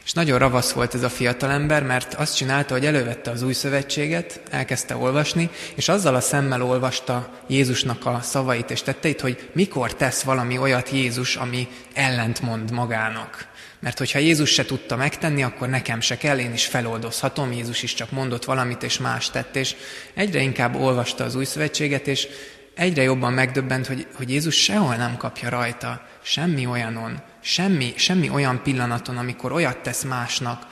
És 0.08 0.14
nagyon 0.14 0.38
ravasz 0.38 0.72
volt 0.72 0.94
ez 0.94 1.02
a 1.02 1.08
fiatalember, 1.08 1.82
mert 1.82 2.14
azt 2.14 2.36
csinálta, 2.36 2.74
hogy 2.74 2.86
elővette 2.86 3.30
az 3.30 3.42
új 3.42 3.52
szövetséget, 3.52 4.40
elkezdte 4.50 4.96
olvasni, 4.96 5.50
és 5.74 5.88
azzal 5.88 6.14
a 6.14 6.20
szemmel 6.20 6.62
olvasta 6.62 7.30
Jézusnak 7.46 8.06
a 8.06 8.20
szavait 8.22 8.70
és 8.70 8.82
tetteit, 8.82 9.20
hogy 9.20 9.50
mikor 9.52 9.94
tesz 9.94 10.22
valami 10.22 10.58
olyat 10.58 10.90
Jézus, 10.90 11.36
ami 11.36 11.68
ellentmond 11.94 12.70
magának. 12.70 13.46
Mert 13.80 13.98
hogyha 13.98 14.18
Jézus 14.18 14.50
se 14.50 14.64
tudta 14.64 14.96
megtenni, 14.96 15.42
akkor 15.42 15.68
nekem 15.68 16.00
se 16.00 16.16
kell, 16.16 16.38
én 16.38 16.52
is 16.52 16.66
feloldozhatom, 16.66 17.52
Jézus 17.52 17.82
is 17.82 17.94
csak 17.94 18.10
mondott 18.10 18.44
valamit, 18.44 18.82
és 18.82 18.98
más 18.98 19.30
tett, 19.30 19.56
és 19.56 19.74
egyre 20.14 20.40
inkább 20.40 20.74
olvasta 20.74 21.24
az 21.24 21.34
új 21.34 21.44
szövetséget, 21.44 22.06
és 22.06 22.28
egyre 22.74 23.02
jobban 23.02 23.32
megdöbbent, 23.32 23.86
hogy, 23.86 24.06
hogy 24.14 24.30
Jézus 24.30 24.62
sehol 24.62 24.94
nem 24.94 25.16
kapja 25.16 25.48
rajta, 25.48 26.06
semmi 26.22 26.66
olyanon, 26.66 27.22
semmi, 27.48 27.92
semmi 27.96 28.30
olyan 28.30 28.62
pillanaton, 28.62 29.16
amikor 29.16 29.52
olyat 29.52 29.78
tesz 29.78 30.02
másnak, 30.02 30.66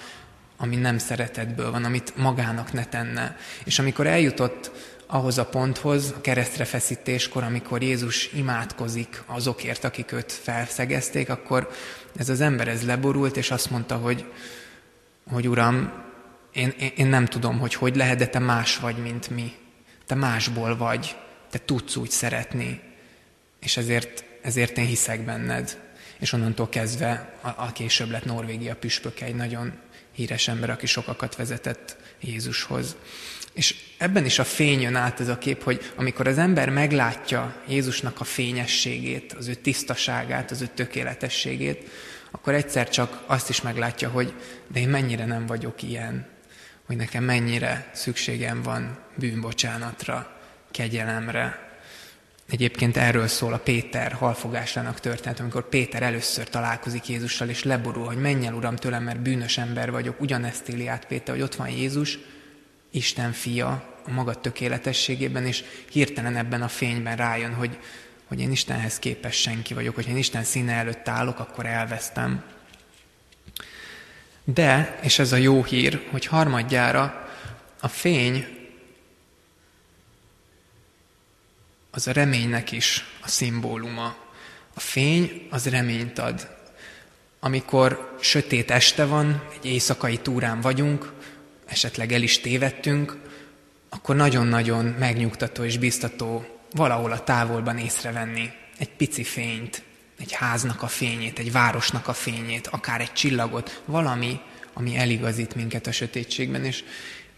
ami 0.57 0.77
nem 0.77 0.99
szeretetből 0.99 1.71
van, 1.71 1.85
amit 1.85 2.17
magának 2.17 2.73
ne 2.73 2.85
tenne. 2.85 3.37
És 3.65 3.79
amikor 3.79 4.07
eljutott 4.07 4.71
ahhoz 5.07 5.39
a 5.39 5.45
ponthoz, 5.45 6.15
a 6.17 6.21
keresztre 6.21 6.65
feszítéskor, 6.65 7.43
amikor 7.43 7.83
Jézus 7.83 8.33
imádkozik 8.33 9.23
azokért, 9.27 9.85
akik 9.85 10.13
őt 10.13 10.33
felszegezték, 10.33 11.29
akkor 11.29 11.71
ez 12.17 12.29
az 12.29 12.41
ember 12.41 12.69
ez 12.69 12.87
leborult, 12.87 13.37
és 13.37 13.51
azt 13.51 13.71
mondta, 13.71 13.97
hogy, 13.97 14.25
hogy 15.31 15.49
Uram, 15.49 15.93
én, 16.53 16.75
én 16.97 17.07
nem 17.07 17.27
tudom, 17.27 17.59
hogy 17.59 17.75
hogy 17.75 17.97
lehet, 17.97 18.19
de 18.19 18.27
te 18.27 18.39
más 18.39 18.79
vagy, 18.79 18.97
mint 18.97 19.31
mi. 19.31 19.53
Te 20.07 20.15
másból 20.15 20.77
vagy, 20.77 21.17
te 21.51 21.59
tudsz 21.65 21.97
úgy 21.97 22.11
szeretni, 22.11 22.81
és 23.61 23.77
ezért, 23.77 24.25
ezért 24.43 24.79
én 24.79 24.87
hiszek 24.87 25.25
benned. 25.25 25.85
És 26.19 26.33
onnantól 26.33 26.69
kezdve 26.69 27.35
a, 27.41 27.49
a 27.49 27.73
később 27.73 28.11
lett 28.11 28.25
Norvégia 28.25 28.77
püspöke, 28.77 29.25
egy 29.25 29.35
nagyon 29.35 29.73
híres 30.13 30.49
ember, 30.49 30.71
aki 30.71 30.87
sokakat 30.87 31.37
vezetett 31.37 31.97
Jézushoz. 32.21 32.97
És 33.53 33.75
ebben 33.99 34.25
is 34.25 34.39
a 34.39 34.45
fény 34.45 34.81
jön 34.81 34.97
át 34.97 35.21
ez 35.21 35.29
a 35.29 35.39
kép, 35.39 35.63
hogy 35.63 35.93
amikor 35.95 36.27
az 36.27 36.39
ember 36.39 36.71
meglátja 36.71 37.63
Jézusnak 37.69 38.21
a 38.21 38.25
fényességét, 38.25 39.33
az 39.33 39.49
ő 39.49 39.55
tisztaságát, 39.55 40.51
az 40.51 40.61
ő 40.61 40.69
tökéletességét, 40.75 41.89
akkor 42.31 42.55
egyszer 42.55 42.89
csak 42.89 43.23
azt 43.27 43.49
is 43.49 43.63
meglátja, 43.63 44.09
hogy 44.09 44.35
de 44.73 44.81
én 44.81 44.89
mennyire 44.89 45.25
nem 45.25 45.47
vagyok 45.47 45.83
ilyen, 45.83 46.27
hogy 46.87 46.97
nekem 46.97 47.25
mennyire 47.25 47.91
szükségem 47.93 48.63
van 48.63 48.99
bűnbocsánatra, 49.15 50.41
kegyelemre. 50.71 51.66
Egyébként 52.51 52.97
erről 52.97 53.27
szól 53.27 53.53
a 53.53 53.59
Péter 53.59 54.13
halfogásának 54.13 55.01
történet, 55.01 55.41
amikor 55.41 55.69
Péter 55.69 56.03
először 56.03 56.49
találkozik 56.49 57.09
Jézussal, 57.09 57.49
és 57.49 57.63
leborul, 57.63 58.07
hogy 58.07 58.21
menj 58.21 58.47
el, 58.47 58.55
Uram, 58.55 58.77
tőlem, 58.77 59.03
mert 59.03 59.21
bűnös 59.21 59.59
ember 59.59 59.91
vagyok. 59.91 60.21
Ugyanezt 60.21 60.69
éli 60.69 60.87
át 60.87 61.07
Péter, 61.07 61.35
hogy 61.35 61.43
ott 61.43 61.55
van 61.55 61.69
Jézus, 61.69 62.19
Isten 62.91 63.33
fia 63.33 63.69
a 64.07 64.11
maga 64.11 64.35
tökéletességében, 64.35 65.47
és 65.47 65.65
hirtelen 65.91 66.37
ebben 66.37 66.63
a 66.63 66.69
fényben 66.69 67.17
rájön, 67.17 67.55
hogy, 67.55 67.79
hogy 68.25 68.41
én 68.41 68.51
Istenhez 68.51 68.99
képes 68.99 69.37
senki 69.37 69.75
vagyok, 69.75 69.95
hogy 69.95 70.09
én 70.09 70.17
Isten 70.17 70.45
színe 70.45 70.73
előtt 70.73 71.09
állok, 71.09 71.39
akkor 71.39 71.67
elvesztem. 71.67 72.43
De, 74.45 74.99
és 75.03 75.19
ez 75.19 75.33
a 75.33 75.37
jó 75.37 75.65
hír, 75.65 76.07
hogy 76.11 76.27
harmadjára 76.27 77.29
a 77.81 77.89
fény 77.89 78.56
az 81.97 82.07
a 82.07 82.13
reménynek 82.13 82.73
is 82.73 83.05
a 83.23 83.29
szimbóluma. 83.29 84.17
A 84.75 84.81
fény 84.81 85.47
az 85.51 85.69
reményt 85.69 86.19
ad. 86.19 86.49
Amikor 87.41 88.17
sötét 88.21 88.71
este 88.71 89.05
van, 89.05 89.43
egy 89.61 89.71
éjszakai 89.71 90.17
túrán 90.17 90.61
vagyunk, 90.61 91.13
esetleg 91.67 92.13
el 92.13 92.23
is 92.23 92.41
tévedtünk, 92.41 93.17
akkor 93.89 94.17
nagyon-nagyon 94.17 94.85
megnyugtató 94.85 95.65
és 95.65 95.79
biztató 95.79 96.47
valahol 96.71 97.13
a 97.13 97.25
távolban 97.25 97.79
észrevenni 97.79 98.51
egy 98.79 98.91
pici 98.91 99.25
fényt, 99.25 99.83
egy 100.19 100.33
háznak 100.33 100.83
a 100.83 100.89
fényét, 100.89 101.39
egy 101.39 101.53
városnak 101.53 102.09
a 102.09 102.13
fényét, 102.13 102.67
akár 102.67 103.01
egy 103.01 103.13
csillagot, 103.13 103.83
valami, 103.85 104.41
ami 104.73 104.97
eligazít 104.97 105.55
minket 105.55 105.87
a 105.87 105.93
sötétségben. 105.93 106.65
És 106.65 106.85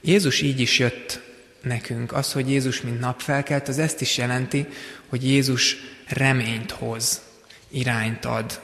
Jézus 0.01 0.40
így 0.40 0.61
is 0.61 0.79
jött 0.79 1.28
nekünk. 1.62 2.12
Az, 2.12 2.33
hogy 2.33 2.51
Jézus 2.51 2.81
mint 2.81 3.01
napfelkelt, 3.01 3.68
az 3.68 3.79
ezt 3.79 4.01
is 4.01 4.16
jelenti, 4.16 4.66
hogy 5.09 5.25
Jézus 5.25 5.77
reményt 6.07 6.71
hoz, 6.71 7.21
irányt 7.68 8.25
ad. 8.25 8.61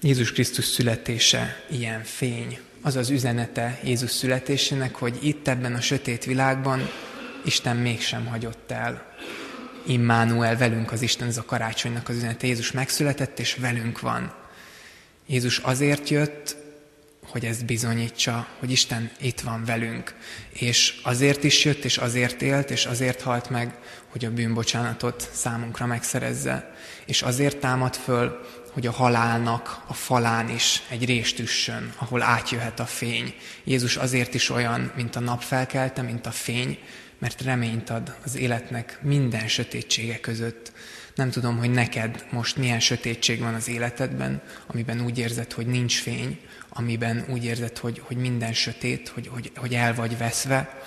Jézus 0.00 0.32
Krisztus 0.32 0.64
születése 0.64 1.64
ilyen 1.70 2.02
fény 2.02 2.58
az 2.84 2.96
az 2.96 3.10
üzenete 3.10 3.78
Jézus 3.84 4.10
születésének, 4.10 4.94
hogy 4.94 5.18
itt 5.22 5.48
ebben 5.48 5.74
a 5.74 5.80
sötét 5.80 6.24
világban 6.24 6.90
Isten 7.44 7.76
mégsem 7.76 8.26
hagyott 8.26 8.70
el. 8.70 9.12
Immanuel, 9.86 10.56
velünk 10.56 10.92
az 10.92 11.02
Isten, 11.02 11.28
ez 11.28 11.36
a 11.36 11.44
karácsonynak 11.44 12.08
az 12.08 12.16
üzenete. 12.16 12.46
Jézus 12.46 12.72
megszületett, 12.72 13.38
és 13.38 13.54
velünk 13.54 14.00
van. 14.00 14.34
Jézus 15.26 15.58
azért 15.58 16.08
jött, 16.08 16.56
hogy 17.34 17.44
ezt 17.44 17.64
bizonyítsa, 17.64 18.46
hogy 18.58 18.70
Isten 18.70 19.10
itt 19.20 19.40
van 19.40 19.64
velünk. 19.64 20.14
És 20.52 21.00
azért 21.02 21.44
is 21.44 21.64
jött, 21.64 21.84
és 21.84 21.98
azért 21.98 22.42
élt, 22.42 22.70
és 22.70 22.86
azért 22.86 23.20
halt 23.20 23.50
meg, 23.50 23.78
hogy 24.08 24.24
a 24.24 24.30
bűnbocsánatot 24.30 25.30
számunkra 25.32 25.86
megszerezze. 25.86 26.74
És 27.06 27.22
azért 27.22 27.56
támad 27.56 27.94
föl, 27.94 28.40
hogy 28.72 28.86
a 28.86 28.92
halálnak 28.92 29.82
a 29.86 29.94
falán 29.94 30.48
is 30.48 30.82
egy 30.88 31.04
rést 31.04 31.38
üssön, 31.38 31.92
ahol 31.96 32.22
átjöhet 32.22 32.80
a 32.80 32.86
fény. 32.86 33.34
Jézus 33.64 33.96
azért 33.96 34.34
is 34.34 34.50
olyan, 34.50 34.92
mint 34.96 35.16
a 35.16 35.20
nap 35.20 35.42
felkelte, 35.42 36.02
mint 36.02 36.26
a 36.26 36.30
fény, 36.30 36.78
mert 37.18 37.42
reményt 37.42 37.90
ad 37.90 38.14
az 38.24 38.36
életnek 38.36 38.98
minden 39.02 39.48
sötétsége 39.48 40.20
között. 40.20 40.72
Nem 41.14 41.30
tudom, 41.30 41.58
hogy 41.58 41.70
neked 41.70 42.24
most 42.30 42.56
milyen 42.56 42.80
sötétség 42.80 43.40
van 43.40 43.54
az 43.54 43.68
életedben, 43.68 44.42
amiben 44.66 45.04
úgy 45.04 45.18
érzed, 45.18 45.52
hogy 45.52 45.66
nincs 45.66 46.00
fény, 46.00 46.38
amiben 46.74 47.24
úgy 47.28 47.44
érzed, 47.44 47.78
hogy, 47.78 48.02
hogy 48.04 48.16
minden 48.16 48.52
sötét, 48.52 49.08
hogy, 49.08 49.28
hogy, 49.28 49.52
hogy 49.56 49.74
el 49.74 49.94
vagy 49.94 50.18
veszve, 50.18 50.82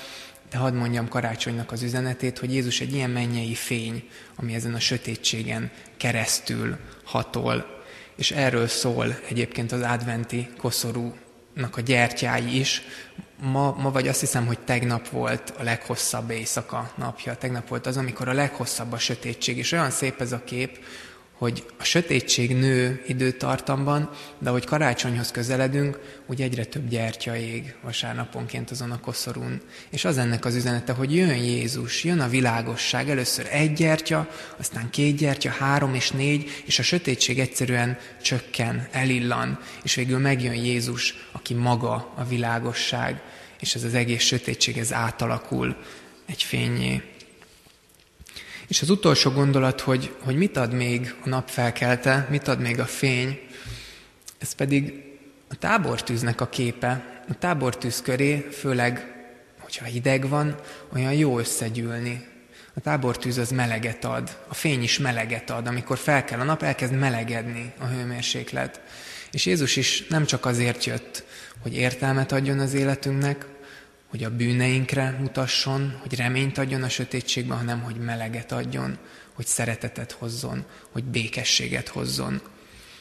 de 0.50 0.58
hadd 0.58 0.73
mondjam 0.73 1.08
karácsonynak 1.08 1.71
az 1.71 1.82
üzenetét, 1.82 2.38
hogy 2.38 2.54
Jézus 2.54 2.80
egy 2.80 2.93
ilyen 2.93 3.10
mennyei 3.10 3.56
fény, 3.56 4.10
ami 4.36 4.54
ezen 4.54 4.73
a 4.73 4.80
sötétségen 4.80 5.71
keresztül 5.97 6.78
hatol, 7.04 7.76
és 8.15 8.32
erről 8.32 8.67
szól 8.67 9.19
egyébként 9.30 9.71
az 9.71 9.82
adventi 9.82 10.50
koszorúnak 10.58 11.78
a 11.78 11.82
gyertyái 11.82 12.60
is. 12.60 12.82
Ma, 13.41 13.76
ma 13.80 13.91
vagy 13.91 14.08
azt 14.08 14.19
hiszem, 14.19 14.45
hogy 14.45 14.60
tegnap 14.60 15.10
volt 15.10 15.54
a 15.58 15.63
leghosszabb 15.63 16.30
éjszaka 16.30 16.91
napja. 16.95 17.36
Tegnap 17.36 17.67
volt 17.67 17.86
az, 17.86 17.97
amikor 17.97 18.28
a 18.28 18.34
leghosszabb 18.34 18.91
a 18.91 18.97
sötétség, 18.97 19.58
és 19.58 19.71
olyan 19.71 19.91
szép 19.91 20.21
ez 20.21 20.32
a 20.32 20.43
kép, 20.43 20.80
hogy 21.38 21.65
a 21.80 21.84
sötétség 21.84 22.56
nő 22.56 23.04
időtartamban, 23.08 24.10
de 24.39 24.50
hogy 24.50 24.65
karácsonyhoz 24.65 25.32
közeledünk, 25.32 26.00
úgy 26.26 26.41
egyre 26.41 26.65
több 26.65 26.88
gyertya 26.89 27.36
ég 27.36 27.76
vasárnaponként 27.82 28.71
azon 28.71 28.91
a 28.91 29.00
koszorún. 29.00 29.62
És 29.89 30.06
az 30.06 30.17
ennek 30.17 30.45
az 30.45 30.56
üzenete, 30.56 30.93
hogy 30.93 31.15
jön 31.15 31.36
Jézus, 31.36 32.04
jön 32.04 32.19
a 32.19 32.28
világosság, 32.28 33.10
először 33.10 33.47
egy 33.52 33.73
gyertya, 33.73 34.30
aztán 34.58 34.89
két 34.89 35.17
gyertya, 35.17 35.50
három 35.50 35.93
és 35.93 36.12
négy, 36.12 36.50
és 36.65 36.80
a 36.80 36.84
sötétség 36.84 37.39
egyszerűen 37.39 37.97
csökken, 38.21 38.88
elillan, 38.91 39.60
és 39.84 39.95
végül 39.95 40.19
megjön 40.19 40.56
Jézus, 40.56 41.28
aki 41.32 41.54
maga 41.54 42.13
a 42.15 42.23
világosság, 42.23 43.21
és 43.60 43.76
ez 43.76 43.84
az 43.84 43.93
egész 43.93 44.23
sötétség, 44.23 44.78
ez 44.78 44.93
átalakul 44.93 45.76
egy 46.26 46.43
fényé. 46.43 47.02
És 48.67 48.82
az 48.82 48.89
utolsó 48.89 49.32
gondolat, 49.32 49.82
hogy, 49.82 50.15
hogy 50.19 50.36
mit 50.36 50.58
ad 50.58 50.73
még 50.73 51.15
a 51.23 51.30
nap 51.30 51.49
felkelte, 51.49 52.27
mit 52.30 52.47
ad 52.47 52.60
még 52.60 52.80
a 52.80 52.86
fény, 52.86 53.39
ez 54.38 54.53
pedig 54.53 55.03
a 55.49 55.56
tábortűznek 55.56 56.41
a 56.41 56.49
képe. 56.49 57.21
A 57.30 57.38
tábortűz 57.38 58.01
köré, 58.01 58.47
főleg, 58.51 59.15
hogyha 59.60 59.86
hideg 59.86 60.30
van, 60.30 60.56
olyan 60.93 61.13
jó 61.13 61.39
összegyűlni. 61.39 62.27
A 62.73 62.80
tábortűz 62.80 63.38
az 63.38 63.49
meleget 63.49 64.06
ad, 64.06 64.38
a 64.47 64.53
fény 64.53 64.84
is 64.84 64.97
meleget 64.97 65.49
ad. 65.49 65.67
Amikor 65.67 65.97
felkel 65.97 66.39
a 66.39 66.43
nap, 66.43 66.63
elkezd 66.63 66.93
melegedni 66.93 67.73
a 67.80 67.86
hőmérséklet. 67.86 68.82
És 69.32 69.45
Jézus 69.45 69.75
is 69.75 70.08
nem 70.08 70.25
csak 70.25 70.45
azért 70.45 70.86
jött, 70.86 71.23
hogy 71.62 71.75
értelmet 71.75 72.32
adjon 72.32 72.60
az 72.60 72.73
életünknek, 72.73 73.45
hogy 74.08 74.24
a 74.24 74.36
bűneinkre 74.36 75.17
mutasson, 75.20 75.98
hogy 76.02 76.15
reményt 76.15 76.58
adjon 76.58 76.84
a 76.84 76.89
sötétségben, 76.89 77.58
hanem 77.58 77.82
hogy 77.82 77.96
meleget 77.96 78.52
adjon, 78.52 78.98
hogy 79.34 79.46
szeretetet 79.46 80.12
hozzon, 80.12 80.65
hogy 80.91 81.04
békességet 81.04 81.88
hozzon. 81.88 82.41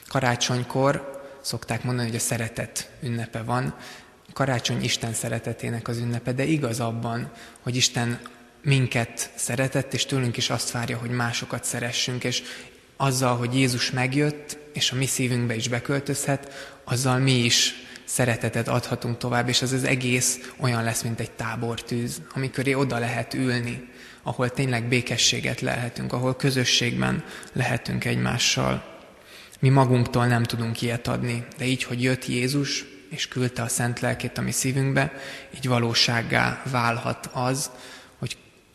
Karácsonykor 0.09 1.23
szokták 1.43 1.85
mondani, 1.85 2.09
hogy 2.09 2.17
a 2.17 2.21
szeretet 2.21 2.91
ünnepe 3.03 3.43
van. 3.43 3.77
Karácsony 4.33 4.83
Isten 4.83 5.13
szeretetének 5.13 5.89
az 5.89 5.99
ünnepe, 5.99 6.33
de 6.33 6.45
igaz 6.45 6.81
abban, 6.81 7.33
hogy 7.61 7.77
Isten 7.77 8.21
minket 8.63 9.31
szeretett, 9.35 9.95
és 9.95 10.07
tőlünk 10.07 10.37
is 10.37 10.51
azt 10.51 10.71
várja, 10.71 10.99
hogy 10.99 11.11
másokat 11.11 11.65
szeressünk, 11.65 12.25
és 12.25 12.43
azzal, 12.97 13.37
hogy 13.37 13.55
Jézus 13.55 13.91
megjött, 13.91 14.59
és 14.73 14.91
a 14.91 14.97
mi 14.97 15.07
szívünkbe 15.07 15.55
is 15.55 15.69
beköltözhet, 15.69 16.53
azzal 16.85 17.19
mi 17.19 17.45
is 17.45 17.86
szeretetet 18.07 18.69
adhatunk 18.69 19.19
tovább, 19.19 19.49
és 19.49 19.63
ez 19.63 19.73
az 19.73 19.85
egész 19.85 20.53
olyan 20.57 20.85
lesz, 20.85 21.03
mint 21.03 21.21
egy 21.21 21.31
tábortűz, 21.31 22.23
amikor 22.35 22.69
oda 22.69 22.99
lehet 22.99 23.35
ülni, 23.35 23.89
ahol 24.23 24.51
tényleg 24.51 24.89
békességet 24.89 25.61
lehetünk, 25.61 26.13
ahol 26.13 26.37
közösségben 26.37 27.25
lehetünk 27.53 28.05
egymással. 28.05 28.85
Mi 29.59 29.69
magunktól 29.69 30.27
nem 30.27 30.43
tudunk 30.43 30.83
ilyet 30.83 31.09
adni, 31.09 31.47
de 31.59 31.65
így, 31.65 31.83
hogy 31.83 32.03
jött 32.03 32.27
Jézus, 32.27 32.85
és 33.09 33.29
küldte 33.29 33.63
a 33.63 33.69
szent 33.69 34.01
lelkét 34.01 34.39
a 34.39 34.43
mi 34.43 34.51
szívünkbe, 34.51 35.13
így 35.57 35.69
valósággá 35.69 36.63
válhat 36.71 37.31
az, 37.33 37.71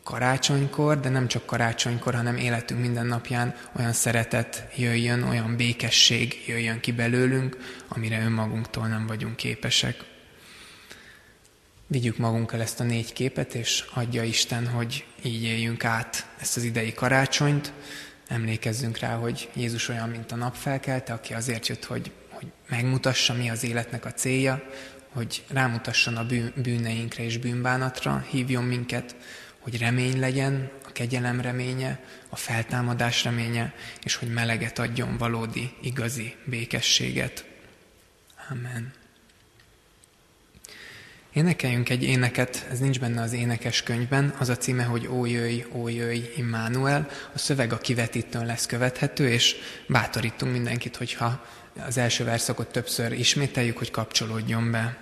karácsonykor, 0.02 1.00
de 1.00 1.08
nem 1.08 1.28
csak 1.28 1.46
karácsonykor, 1.46 2.14
hanem 2.14 2.36
életünk 2.36 2.80
minden 2.80 3.06
napján 3.06 3.54
olyan 3.76 3.92
szeretet 3.92 4.68
jöjjön, 4.76 5.22
olyan 5.22 5.56
békesség 5.56 6.44
jöjjön 6.46 6.80
ki 6.80 6.92
belőlünk, 6.92 7.56
amire 7.88 8.24
önmagunktól 8.24 8.86
nem 8.86 9.06
vagyunk 9.06 9.36
képesek. 9.36 10.04
Vigyük 11.86 12.16
magunkkal 12.16 12.60
ezt 12.60 12.80
a 12.80 12.84
négy 12.84 13.12
képet, 13.12 13.54
és 13.54 13.84
adja 13.94 14.22
Isten, 14.22 14.66
hogy 14.66 15.04
így 15.22 15.42
éljünk 15.42 15.84
át 15.84 16.26
ezt 16.40 16.56
az 16.56 16.62
idei 16.62 16.92
karácsonyt. 16.92 17.72
Emlékezzünk 18.28 18.98
rá, 18.98 19.14
hogy 19.14 19.50
Jézus 19.54 19.88
olyan, 19.88 20.08
mint 20.08 20.32
a 20.32 20.36
napfelkelte, 20.36 21.12
aki 21.12 21.34
azért 21.34 21.66
jött, 21.66 21.84
hogy, 21.84 22.10
hogy 22.30 22.46
megmutassa, 22.68 23.34
mi 23.34 23.50
az 23.50 23.64
életnek 23.64 24.04
a 24.04 24.12
célja, 24.12 24.62
hogy 25.12 25.44
rámutasson 25.48 26.16
a 26.16 26.26
bűneinkre 26.54 27.24
és 27.24 27.38
bűnbánatra, 27.38 28.24
hívjon 28.30 28.64
minket 28.64 29.16
hogy 29.62 29.78
remény 29.78 30.18
legyen, 30.18 30.70
a 30.84 30.92
kegyelem 30.92 31.40
reménye, 31.40 32.00
a 32.28 32.36
feltámadás 32.36 33.24
reménye, 33.24 33.74
és 34.02 34.14
hogy 34.14 34.28
meleget 34.28 34.78
adjon 34.78 35.16
valódi, 35.16 35.72
igazi 35.80 36.34
békességet. 36.44 37.44
Amen. 38.50 38.92
Énekeljünk 41.32 41.88
egy 41.88 42.02
éneket, 42.02 42.66
ez 42.70 42.78
nincs 42.78 43.00
benne 43.00 43.22
az 43.22 43.32
énekes 43.32 43.82
könyvben, 43.82 44.34
az 44.38 44.48
a 44.48 44.56
címe, 44.56 44.82
hogy 44.82 45.06
Ó 45.06 45.26
jöjj, 45.26 45.64
ó 45.72 45.88
jöjj, 45.88 46.20
Immanuel. 46.36 47.08
A 47.34 47.38
szöveg 47.38 47.72
a 47.72 47.78
kivetítőn 47.78 48.46
lesz 48.46 48.66
követhető, 48.66 49.28
és 49.28 49.56
bátorítunk 49.86 50.52
mindenkit, 50.52 50.96
hogyha 50.96 51.44
az 51.86 51.96
első 51.96 52.24
verszakot 52.24 52.72
többször 52.72 53.12
ismételjük, 53.12 53.78
hogy 53.78 53.90
kapcsolódjon 53.90 54.70
be. 54.70 55.01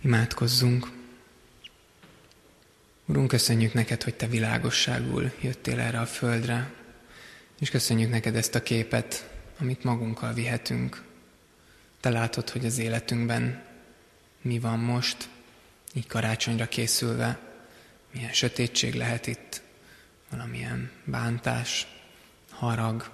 Imádkozzunk. 0.00 0.90
Urunk, 3.06 3.28
köszönjük 3.28 3.72
neked, 3.72 4.02
hogy 4.02 4.14
te 4.14 4.26
világosságul 4.26 5.32
jöttél 5.40 5.80
erre 5.80 6.00
a 6.00 6.06
földre, 6.06 6.72
és 7.58 7.70
köszönjük 7.70 8.10
neked 8.10 8.36
ezt 8.36 8.54
a 8.54 8.62
képet, 8.62 9.30
amit 9.60 9.84
magunkkal 9.84 10.32
vihetünk. 10.32 11.04
Te 12.00 12.10
látod, 12.10 12.50
hogy 12.50 12.66
az 12.66 12.78
életünkben 12.78 13.64
mi 14.40 14.58
van 14.58 14.78
most, 14.78 15.28
így 15.94 16.06
karácsonyra 16.06 16.68
készülve, 16.68 17.38
milyen 18.12 18.32
sötétség 18.32 18.94
lehet 18.94 19.26
itt, 19.26 19.62
valamilyen 20.30 20.90
bántás, 21.04 21.86
harag, 22.50 23.10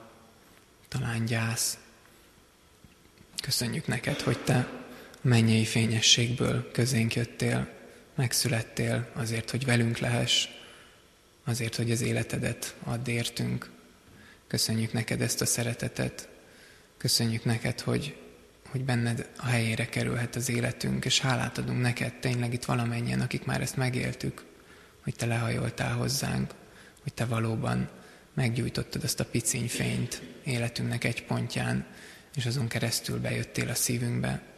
talán 0.89 1.25
gyász. 1.25 1.79
Köszönjük 3.43 3.87
neked, 3.87 4.21
hogy 4.21 4.39
te 4.39 4.84
mennyei 5.25 5.65
fényességből 5.65 6.71
közénk 6.73 7.15
jöttél, 7.15 7.69
megszülettél 8.15 9.11
azért, 9.15 9.51
hogy 9.51 9.65
velünk 9.65 9.99
lehess, 9.99 10.49
azért, 11.45 11.77
hogy 11.77 11.91
az 11.91 12.01
életedet 12.01 12.75
add 12.83 13.09
értünk. 13.09 13.71
Köszönjük 14.47 14.93
neked 14.93 15.21
ezt 15.21 15.41
a 15.41 15.47
szeretetet, 15.47 16.29
köszönjük 16.97 17.45
neked, 17.45 17.81
hogy, 17.81 18.17
hogy 18.71 18.85
benned 18.85 19.29
a 19.37 19.47
helyére 19.47 19.85
kerülhet 19.87 20.37
az 20.37 20.49
életünk, 20.49 21.05
és 21.05 21.21
hálát 21.21 21.59
adunk 21.59 21.81
neked 21.81 22.15
tényleg 22.15 22.53
itt 22.53 22.65
valamennyien, 22.65 23.21
akik 23.21 23.45
már 23.45 23.61
ezt 23.61 23.77
megéltük, 23.77 24.45
hogy 25.03 25.15
te 25.15 25.27
lehajoltál 25.27 25.95
hozzánk, 25.95 26.55
hogy 27.03 27.15
te 27.15 27.25
valóban 27.25 27.89
meggyújtottad 28.35 29.05
azt 29.05 29.21
a 29.21 29.25
piciny 29.25 29.69
fényt 29.69 30.23
életünknek 30.45 31.05
egy 31.05 31.25
pontján, 31.25 31.87
és 32.35 32.47
azon 32.47 32.69
keresztül 32.69 33.21
bejöttél 33.21 33.69
a 33.69 33.75
szívünkbe. 33.75 34.54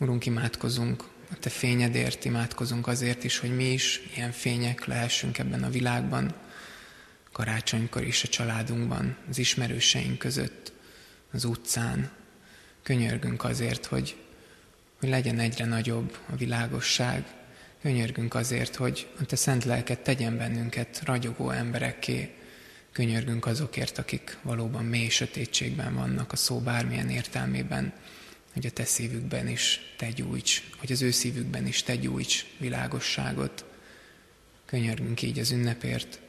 Urunk, 0.00 0.26
imádkozunk 0.26 1.04
a 1.30 1.38
Te 1.38 1.50
fényedért, 1.50 2.24
imádkozunk 2.24 2.86
azért 2.86 3.24
is, 3.24 3.38
hogy 3.38 3.56
mi 3.56 3.72
is 3.72 4.00
ilyen 4.16 4.32
fények 4.32 4.84
lehessünk 4.84 5.38
ebben 5.38 5.62
a 5.62 5.70
világban, 5.70 6.34
karácsonykor 7.32 8.02
is 8.02 8.24
a 8.24 8.28
családunkban, 8.28 9.16
az 9.28 9.38
ismerőseink 9.38 10.18
között, 10.18 10.72
az 11.32 11.44
utcán. 11.44 12.10
Könyörgünk 12.82 13.44
azért, 13.44 13.86
hogy, 13.86 14.16
hogy 14.98 15.08
legyen 15.08 15.38
egyre 15.38 15.64
nagyobb 15.64 16.18
a 16.32 16.36
világosság, 16.36 17.24
Könyörgünk 17.82 18.34
azért, 18.34 18.74
hogy 18.74 19.08
a 19.20 19.24
Te 19.24 19.36
szent 19.36 19.64
lelket 19.64 20.00
tegyen 20.00 20.36
bennünket 20.36 21.02
ragyogó 21.04 21.50
emberekké. 21.50 22.34
Könyörgünk 22.92 23.46
azokért, 23.46 23.98
akik 23.98 24.36
valóban 24.42 24.84
mély 24.84 25.08
sötétségben 25.08 25.94
vannak 25.94 26.32
a 26.32 26.36
szó 26.36 26.60
bármilyen 26.60 27.10
értelmében, 27.10 27.92
hogy 28.58 28.66
a 28.66 28.70
Te 28.70 28.84
szívükben 28.84 29.48
is 29.48 29.80
Te 29.96 30.10
gyújts, 30.10 30.62
hogy 30.76 30.92
az 30.92 31.02
ő 31.02 31.10
szívükben 31.10 31.66
is 31.66 31.82
Te 31.82 31.96
gyújts 31.96 32.44
világosságot. 32.58 33.64
Könyörgünk 34.64 35.22
így 35.22 35.38
az 35.38 35.50
ünnepért, 35.50 36.20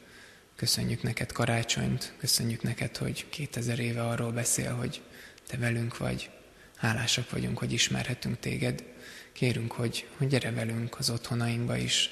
köszönjük 0.56 1.04
neked 1.04 1.32
karácsonyt, 1.32 2.14
köszönjük 2.18 2.62
neked, 2.62 2.98
hogy 2.98 3.26
2000 3.30 3.80
éve 3.80 4.08
arról 4.08 4.32
beszél, 4.32 4.74
hogy 4.74 5.02
Te 5.48 5.58
velünk 5.58 5.98
vagy, 5.98 6.30
hálásak 6.76 7.30
vagyunk, 7.30 7.58
hogy 7.58 7.72
ismerhetünk 7.72 8.40
Téged, 8.40 8.84
Kérünk, 9.32 9.72
hogy, 9.72 10.08
hogy 10.18 10.28
gyere 10.28 10.52
velünk 10.52 11.00
az 11.00 11.10
otthonainkba 11.10 11.78
is, 11.78 12.10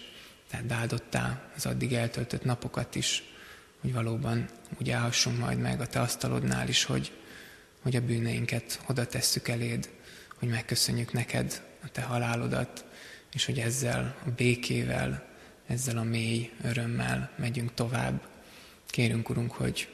tehát 0.50 0.72
áldottál 0.72 1.52
az 1.56 1.66
addig 1.66 1.94
eltöltött 1.94 2.44
napokat 2.44 2.96
is, 2.96 3.24
hogy 3.82 3.94
valóban 3.94 4.50
úgy 4.80 4.90
állhassunk 4.90 5.38
majd 5.38 5.60
meg 5.60 5.82
a 5.82 5.88
te 5.88 6.00
asztalodnál 6.00 6.68
is, 6.68 6.84
hogy, 6.84 7.12
hogy 7.82 7.96
a 7.96 8.02
bűneinket 8.02 8.80
oda 8.88 9.06
tesszük 9.06 9.48
eléd, 9.48 9.96
hogy 10.40 10.50
megköszönjük 10.50 11.14
neked 11.14 11.62
a 11.84 11.90
te 11.92 12.02
halálodat, 12.02 12.86
és 13.34 13.46
hogy 13.46 13.60
ezzel 13.60 14.16
a 14.26 14.30
békével, 14.30 15.28
ezzel 15.68 15.98
a 15.98 16.04
mély 16.04 16.52
örömmel 16.64 17.32
megyünk 17.36 17.74
tovább. 17.74 18.28
Kérünk, 18.86 19.30
Urunk, 19.30 19.52
hogy 19.52 19.94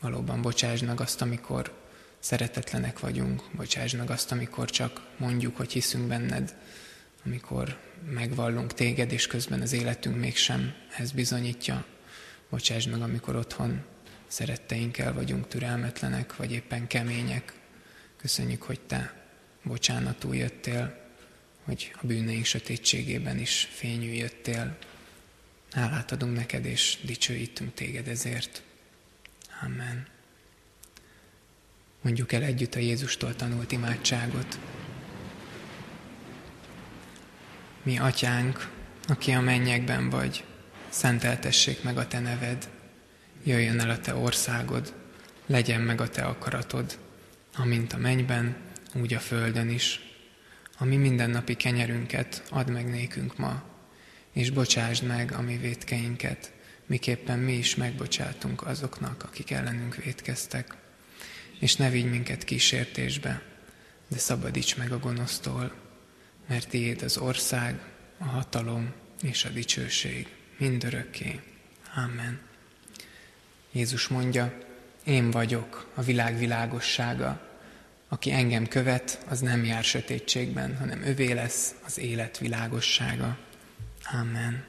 valóban 0.00 0.42
bocsásd 0.42 0.84
meg 0.84 1.00
azt, 1.00 1.20
amikor 1.20 1.80
szeretetlenek 2.18 2.98
vagyunk, 2.98 3.42
bocsásd 3.52 3.96
meg 3.96 4.10
azt, 4.10 4.32
amikor 4.32 4.70
csak 4.70 5.06
mondjuk, 5.16 5.56
hogy 5.56 5.72
hiszünk 5.72 6.08
benned, 6.08 6.54
amikor 7.24 7.78
megvallunk 8.10 8.74
téged, 8.74 9.12
és 9.12 9.26
közben 9.26 9.60
az 9.60 9.72
életünk 9.72 10.16
mégsem 10.16 10.74
ez 10.98 11.12
bizonyítja. 11.12 11.84
Bocsásd 12.50 12.90
meg, 12.90 13.02
amikor 13.02 13.36
otthon 13.36 13.84
szeretteinkkel 14.26 15.12
vagyunk 15.12 15.48
türelmetlenek, 15.48 16.36
vagy 16.36 16.52
éppen 16.52 16.86
kemények. 16.86 17.52
Köszönjük, 18.16 18.62
hogy 18.62 18.80
te 18.80 19.21
bocsánatul 19.62 20.36
jöttél, 20.36 21.00
hogy 21.64 21.92
a 22.02 22.06
bűneink 22.06 22.44
sötétségében 22.44 23.38
is 23.38 23.68
fényű 23.72 24.12
jöttél. 24.12 24.76
Hálát 25.70 26.12
adunk 26.12 26.36
neked, 26.36 26.64
és 26.64 26.98
dicsőítünk 27.02 27.74
téged 27.74 28.08
ezért. 28.08 28.62
Amen. 29.62 30.06
Mondjuk 32.00 32.32
el 32.32 32.42
együtt 32.42 32.74
a 32.74 32.78
Jézustól 32.78 33.36
tanult 33.36 33.72
imádságot. 33.72 34.58
Mi 37.82 37.98
atyánk, 37.98 38.70
aki 39.08 39.30
a 39.30 39.40
mennyekben 39.40 40.10
vagy, 40.10 40.44
szenteltessék 40.88 41.82
meg 41.82 41.96
a 41.96 42.06
te 42.06 42.18
neved, 42.18 42.68
jöjjön 43.42 43.80
el 43.80 43.90
a 43.90 44.00
te 44.00 44.14
országod, 44.14 44.94
legyen 45.46 45.80
meg 45.80 46.00
a 46.00 46.08
te 46.08 46.22
akaratod, 46.22 46.98
amint 47.56 47.92
a 47.92 47.96
mennyben, 47.96 48.56
úgy 48.94 49.14
a 49.14 49.20
földön 49.20 49.68
is. 49.68 50.00
A 50.78 50.84
mi 50.84 50.96
mindennapi 50.96 51.54
kenyerünket 51.54 52.42
add 52.50 52.70
meg 52.70 52.90
nékünk 52.90 53.38
ma, 53.38 53.62
és 54.32 54.50
bocsásd 54.50 55.04
meg 55.04 55.32
a 55.32 55.40
mi 55.40 55.56
vétkeinket, 55.56 56.52
miképpen 56.86 57.38
mi 57.38 57.52
is 57.52 57.74
megbocsátunk 57.74 58.66
azoknak, 58.66 59.22
akik 59.22 59.50
ellenünk 59.50 59.94
vétkeztek 59.94 60.80
és 61.62 61.76
ne 61.76 61.90
vigy 61.90 62.10
minket 62.10 62.44
kísértésbe, 62.44 63.42
de 64.08 64.18
szabadíts 64.18 64.76
meg 64.76 64.92
a 64.92 64.98
gonosztól, 64.98 65.72
mert 66.46 66.68
tiéd 66.68 67.02
az 67.02 67.16
ország, 67.16 67.80
a 68.18 68.24
hatalom 68.24 68.92
és 69.22 69.44
a 69.44 69.48
dicsőség 69.48 70.28
mindörökké. 70.58 71.40
Amen. 71.94 72.40
Jézus 73.72 74.08
mondja, 74.08 74.58
én 75.04 75.30
vagyok 75.30 75.90
a 75.94 76.02
világ 76.02 76.38
világossága, 76.38 77.51
aki 78.12 78.30
engem 78.30 78.66
követ, 78.66 79.24
az 79.28 79.40
nem 79.40 79.64
jár 79.64 79.84
sötétségben, 79.84 80.76
hanem 80.76 81.02
övé 81.02 81.32
lesz 81.32 81.74
az 81.86 81.98
élet 81.98 82.38
világossága. 82.38 83.38
Amen. 84.20 84.64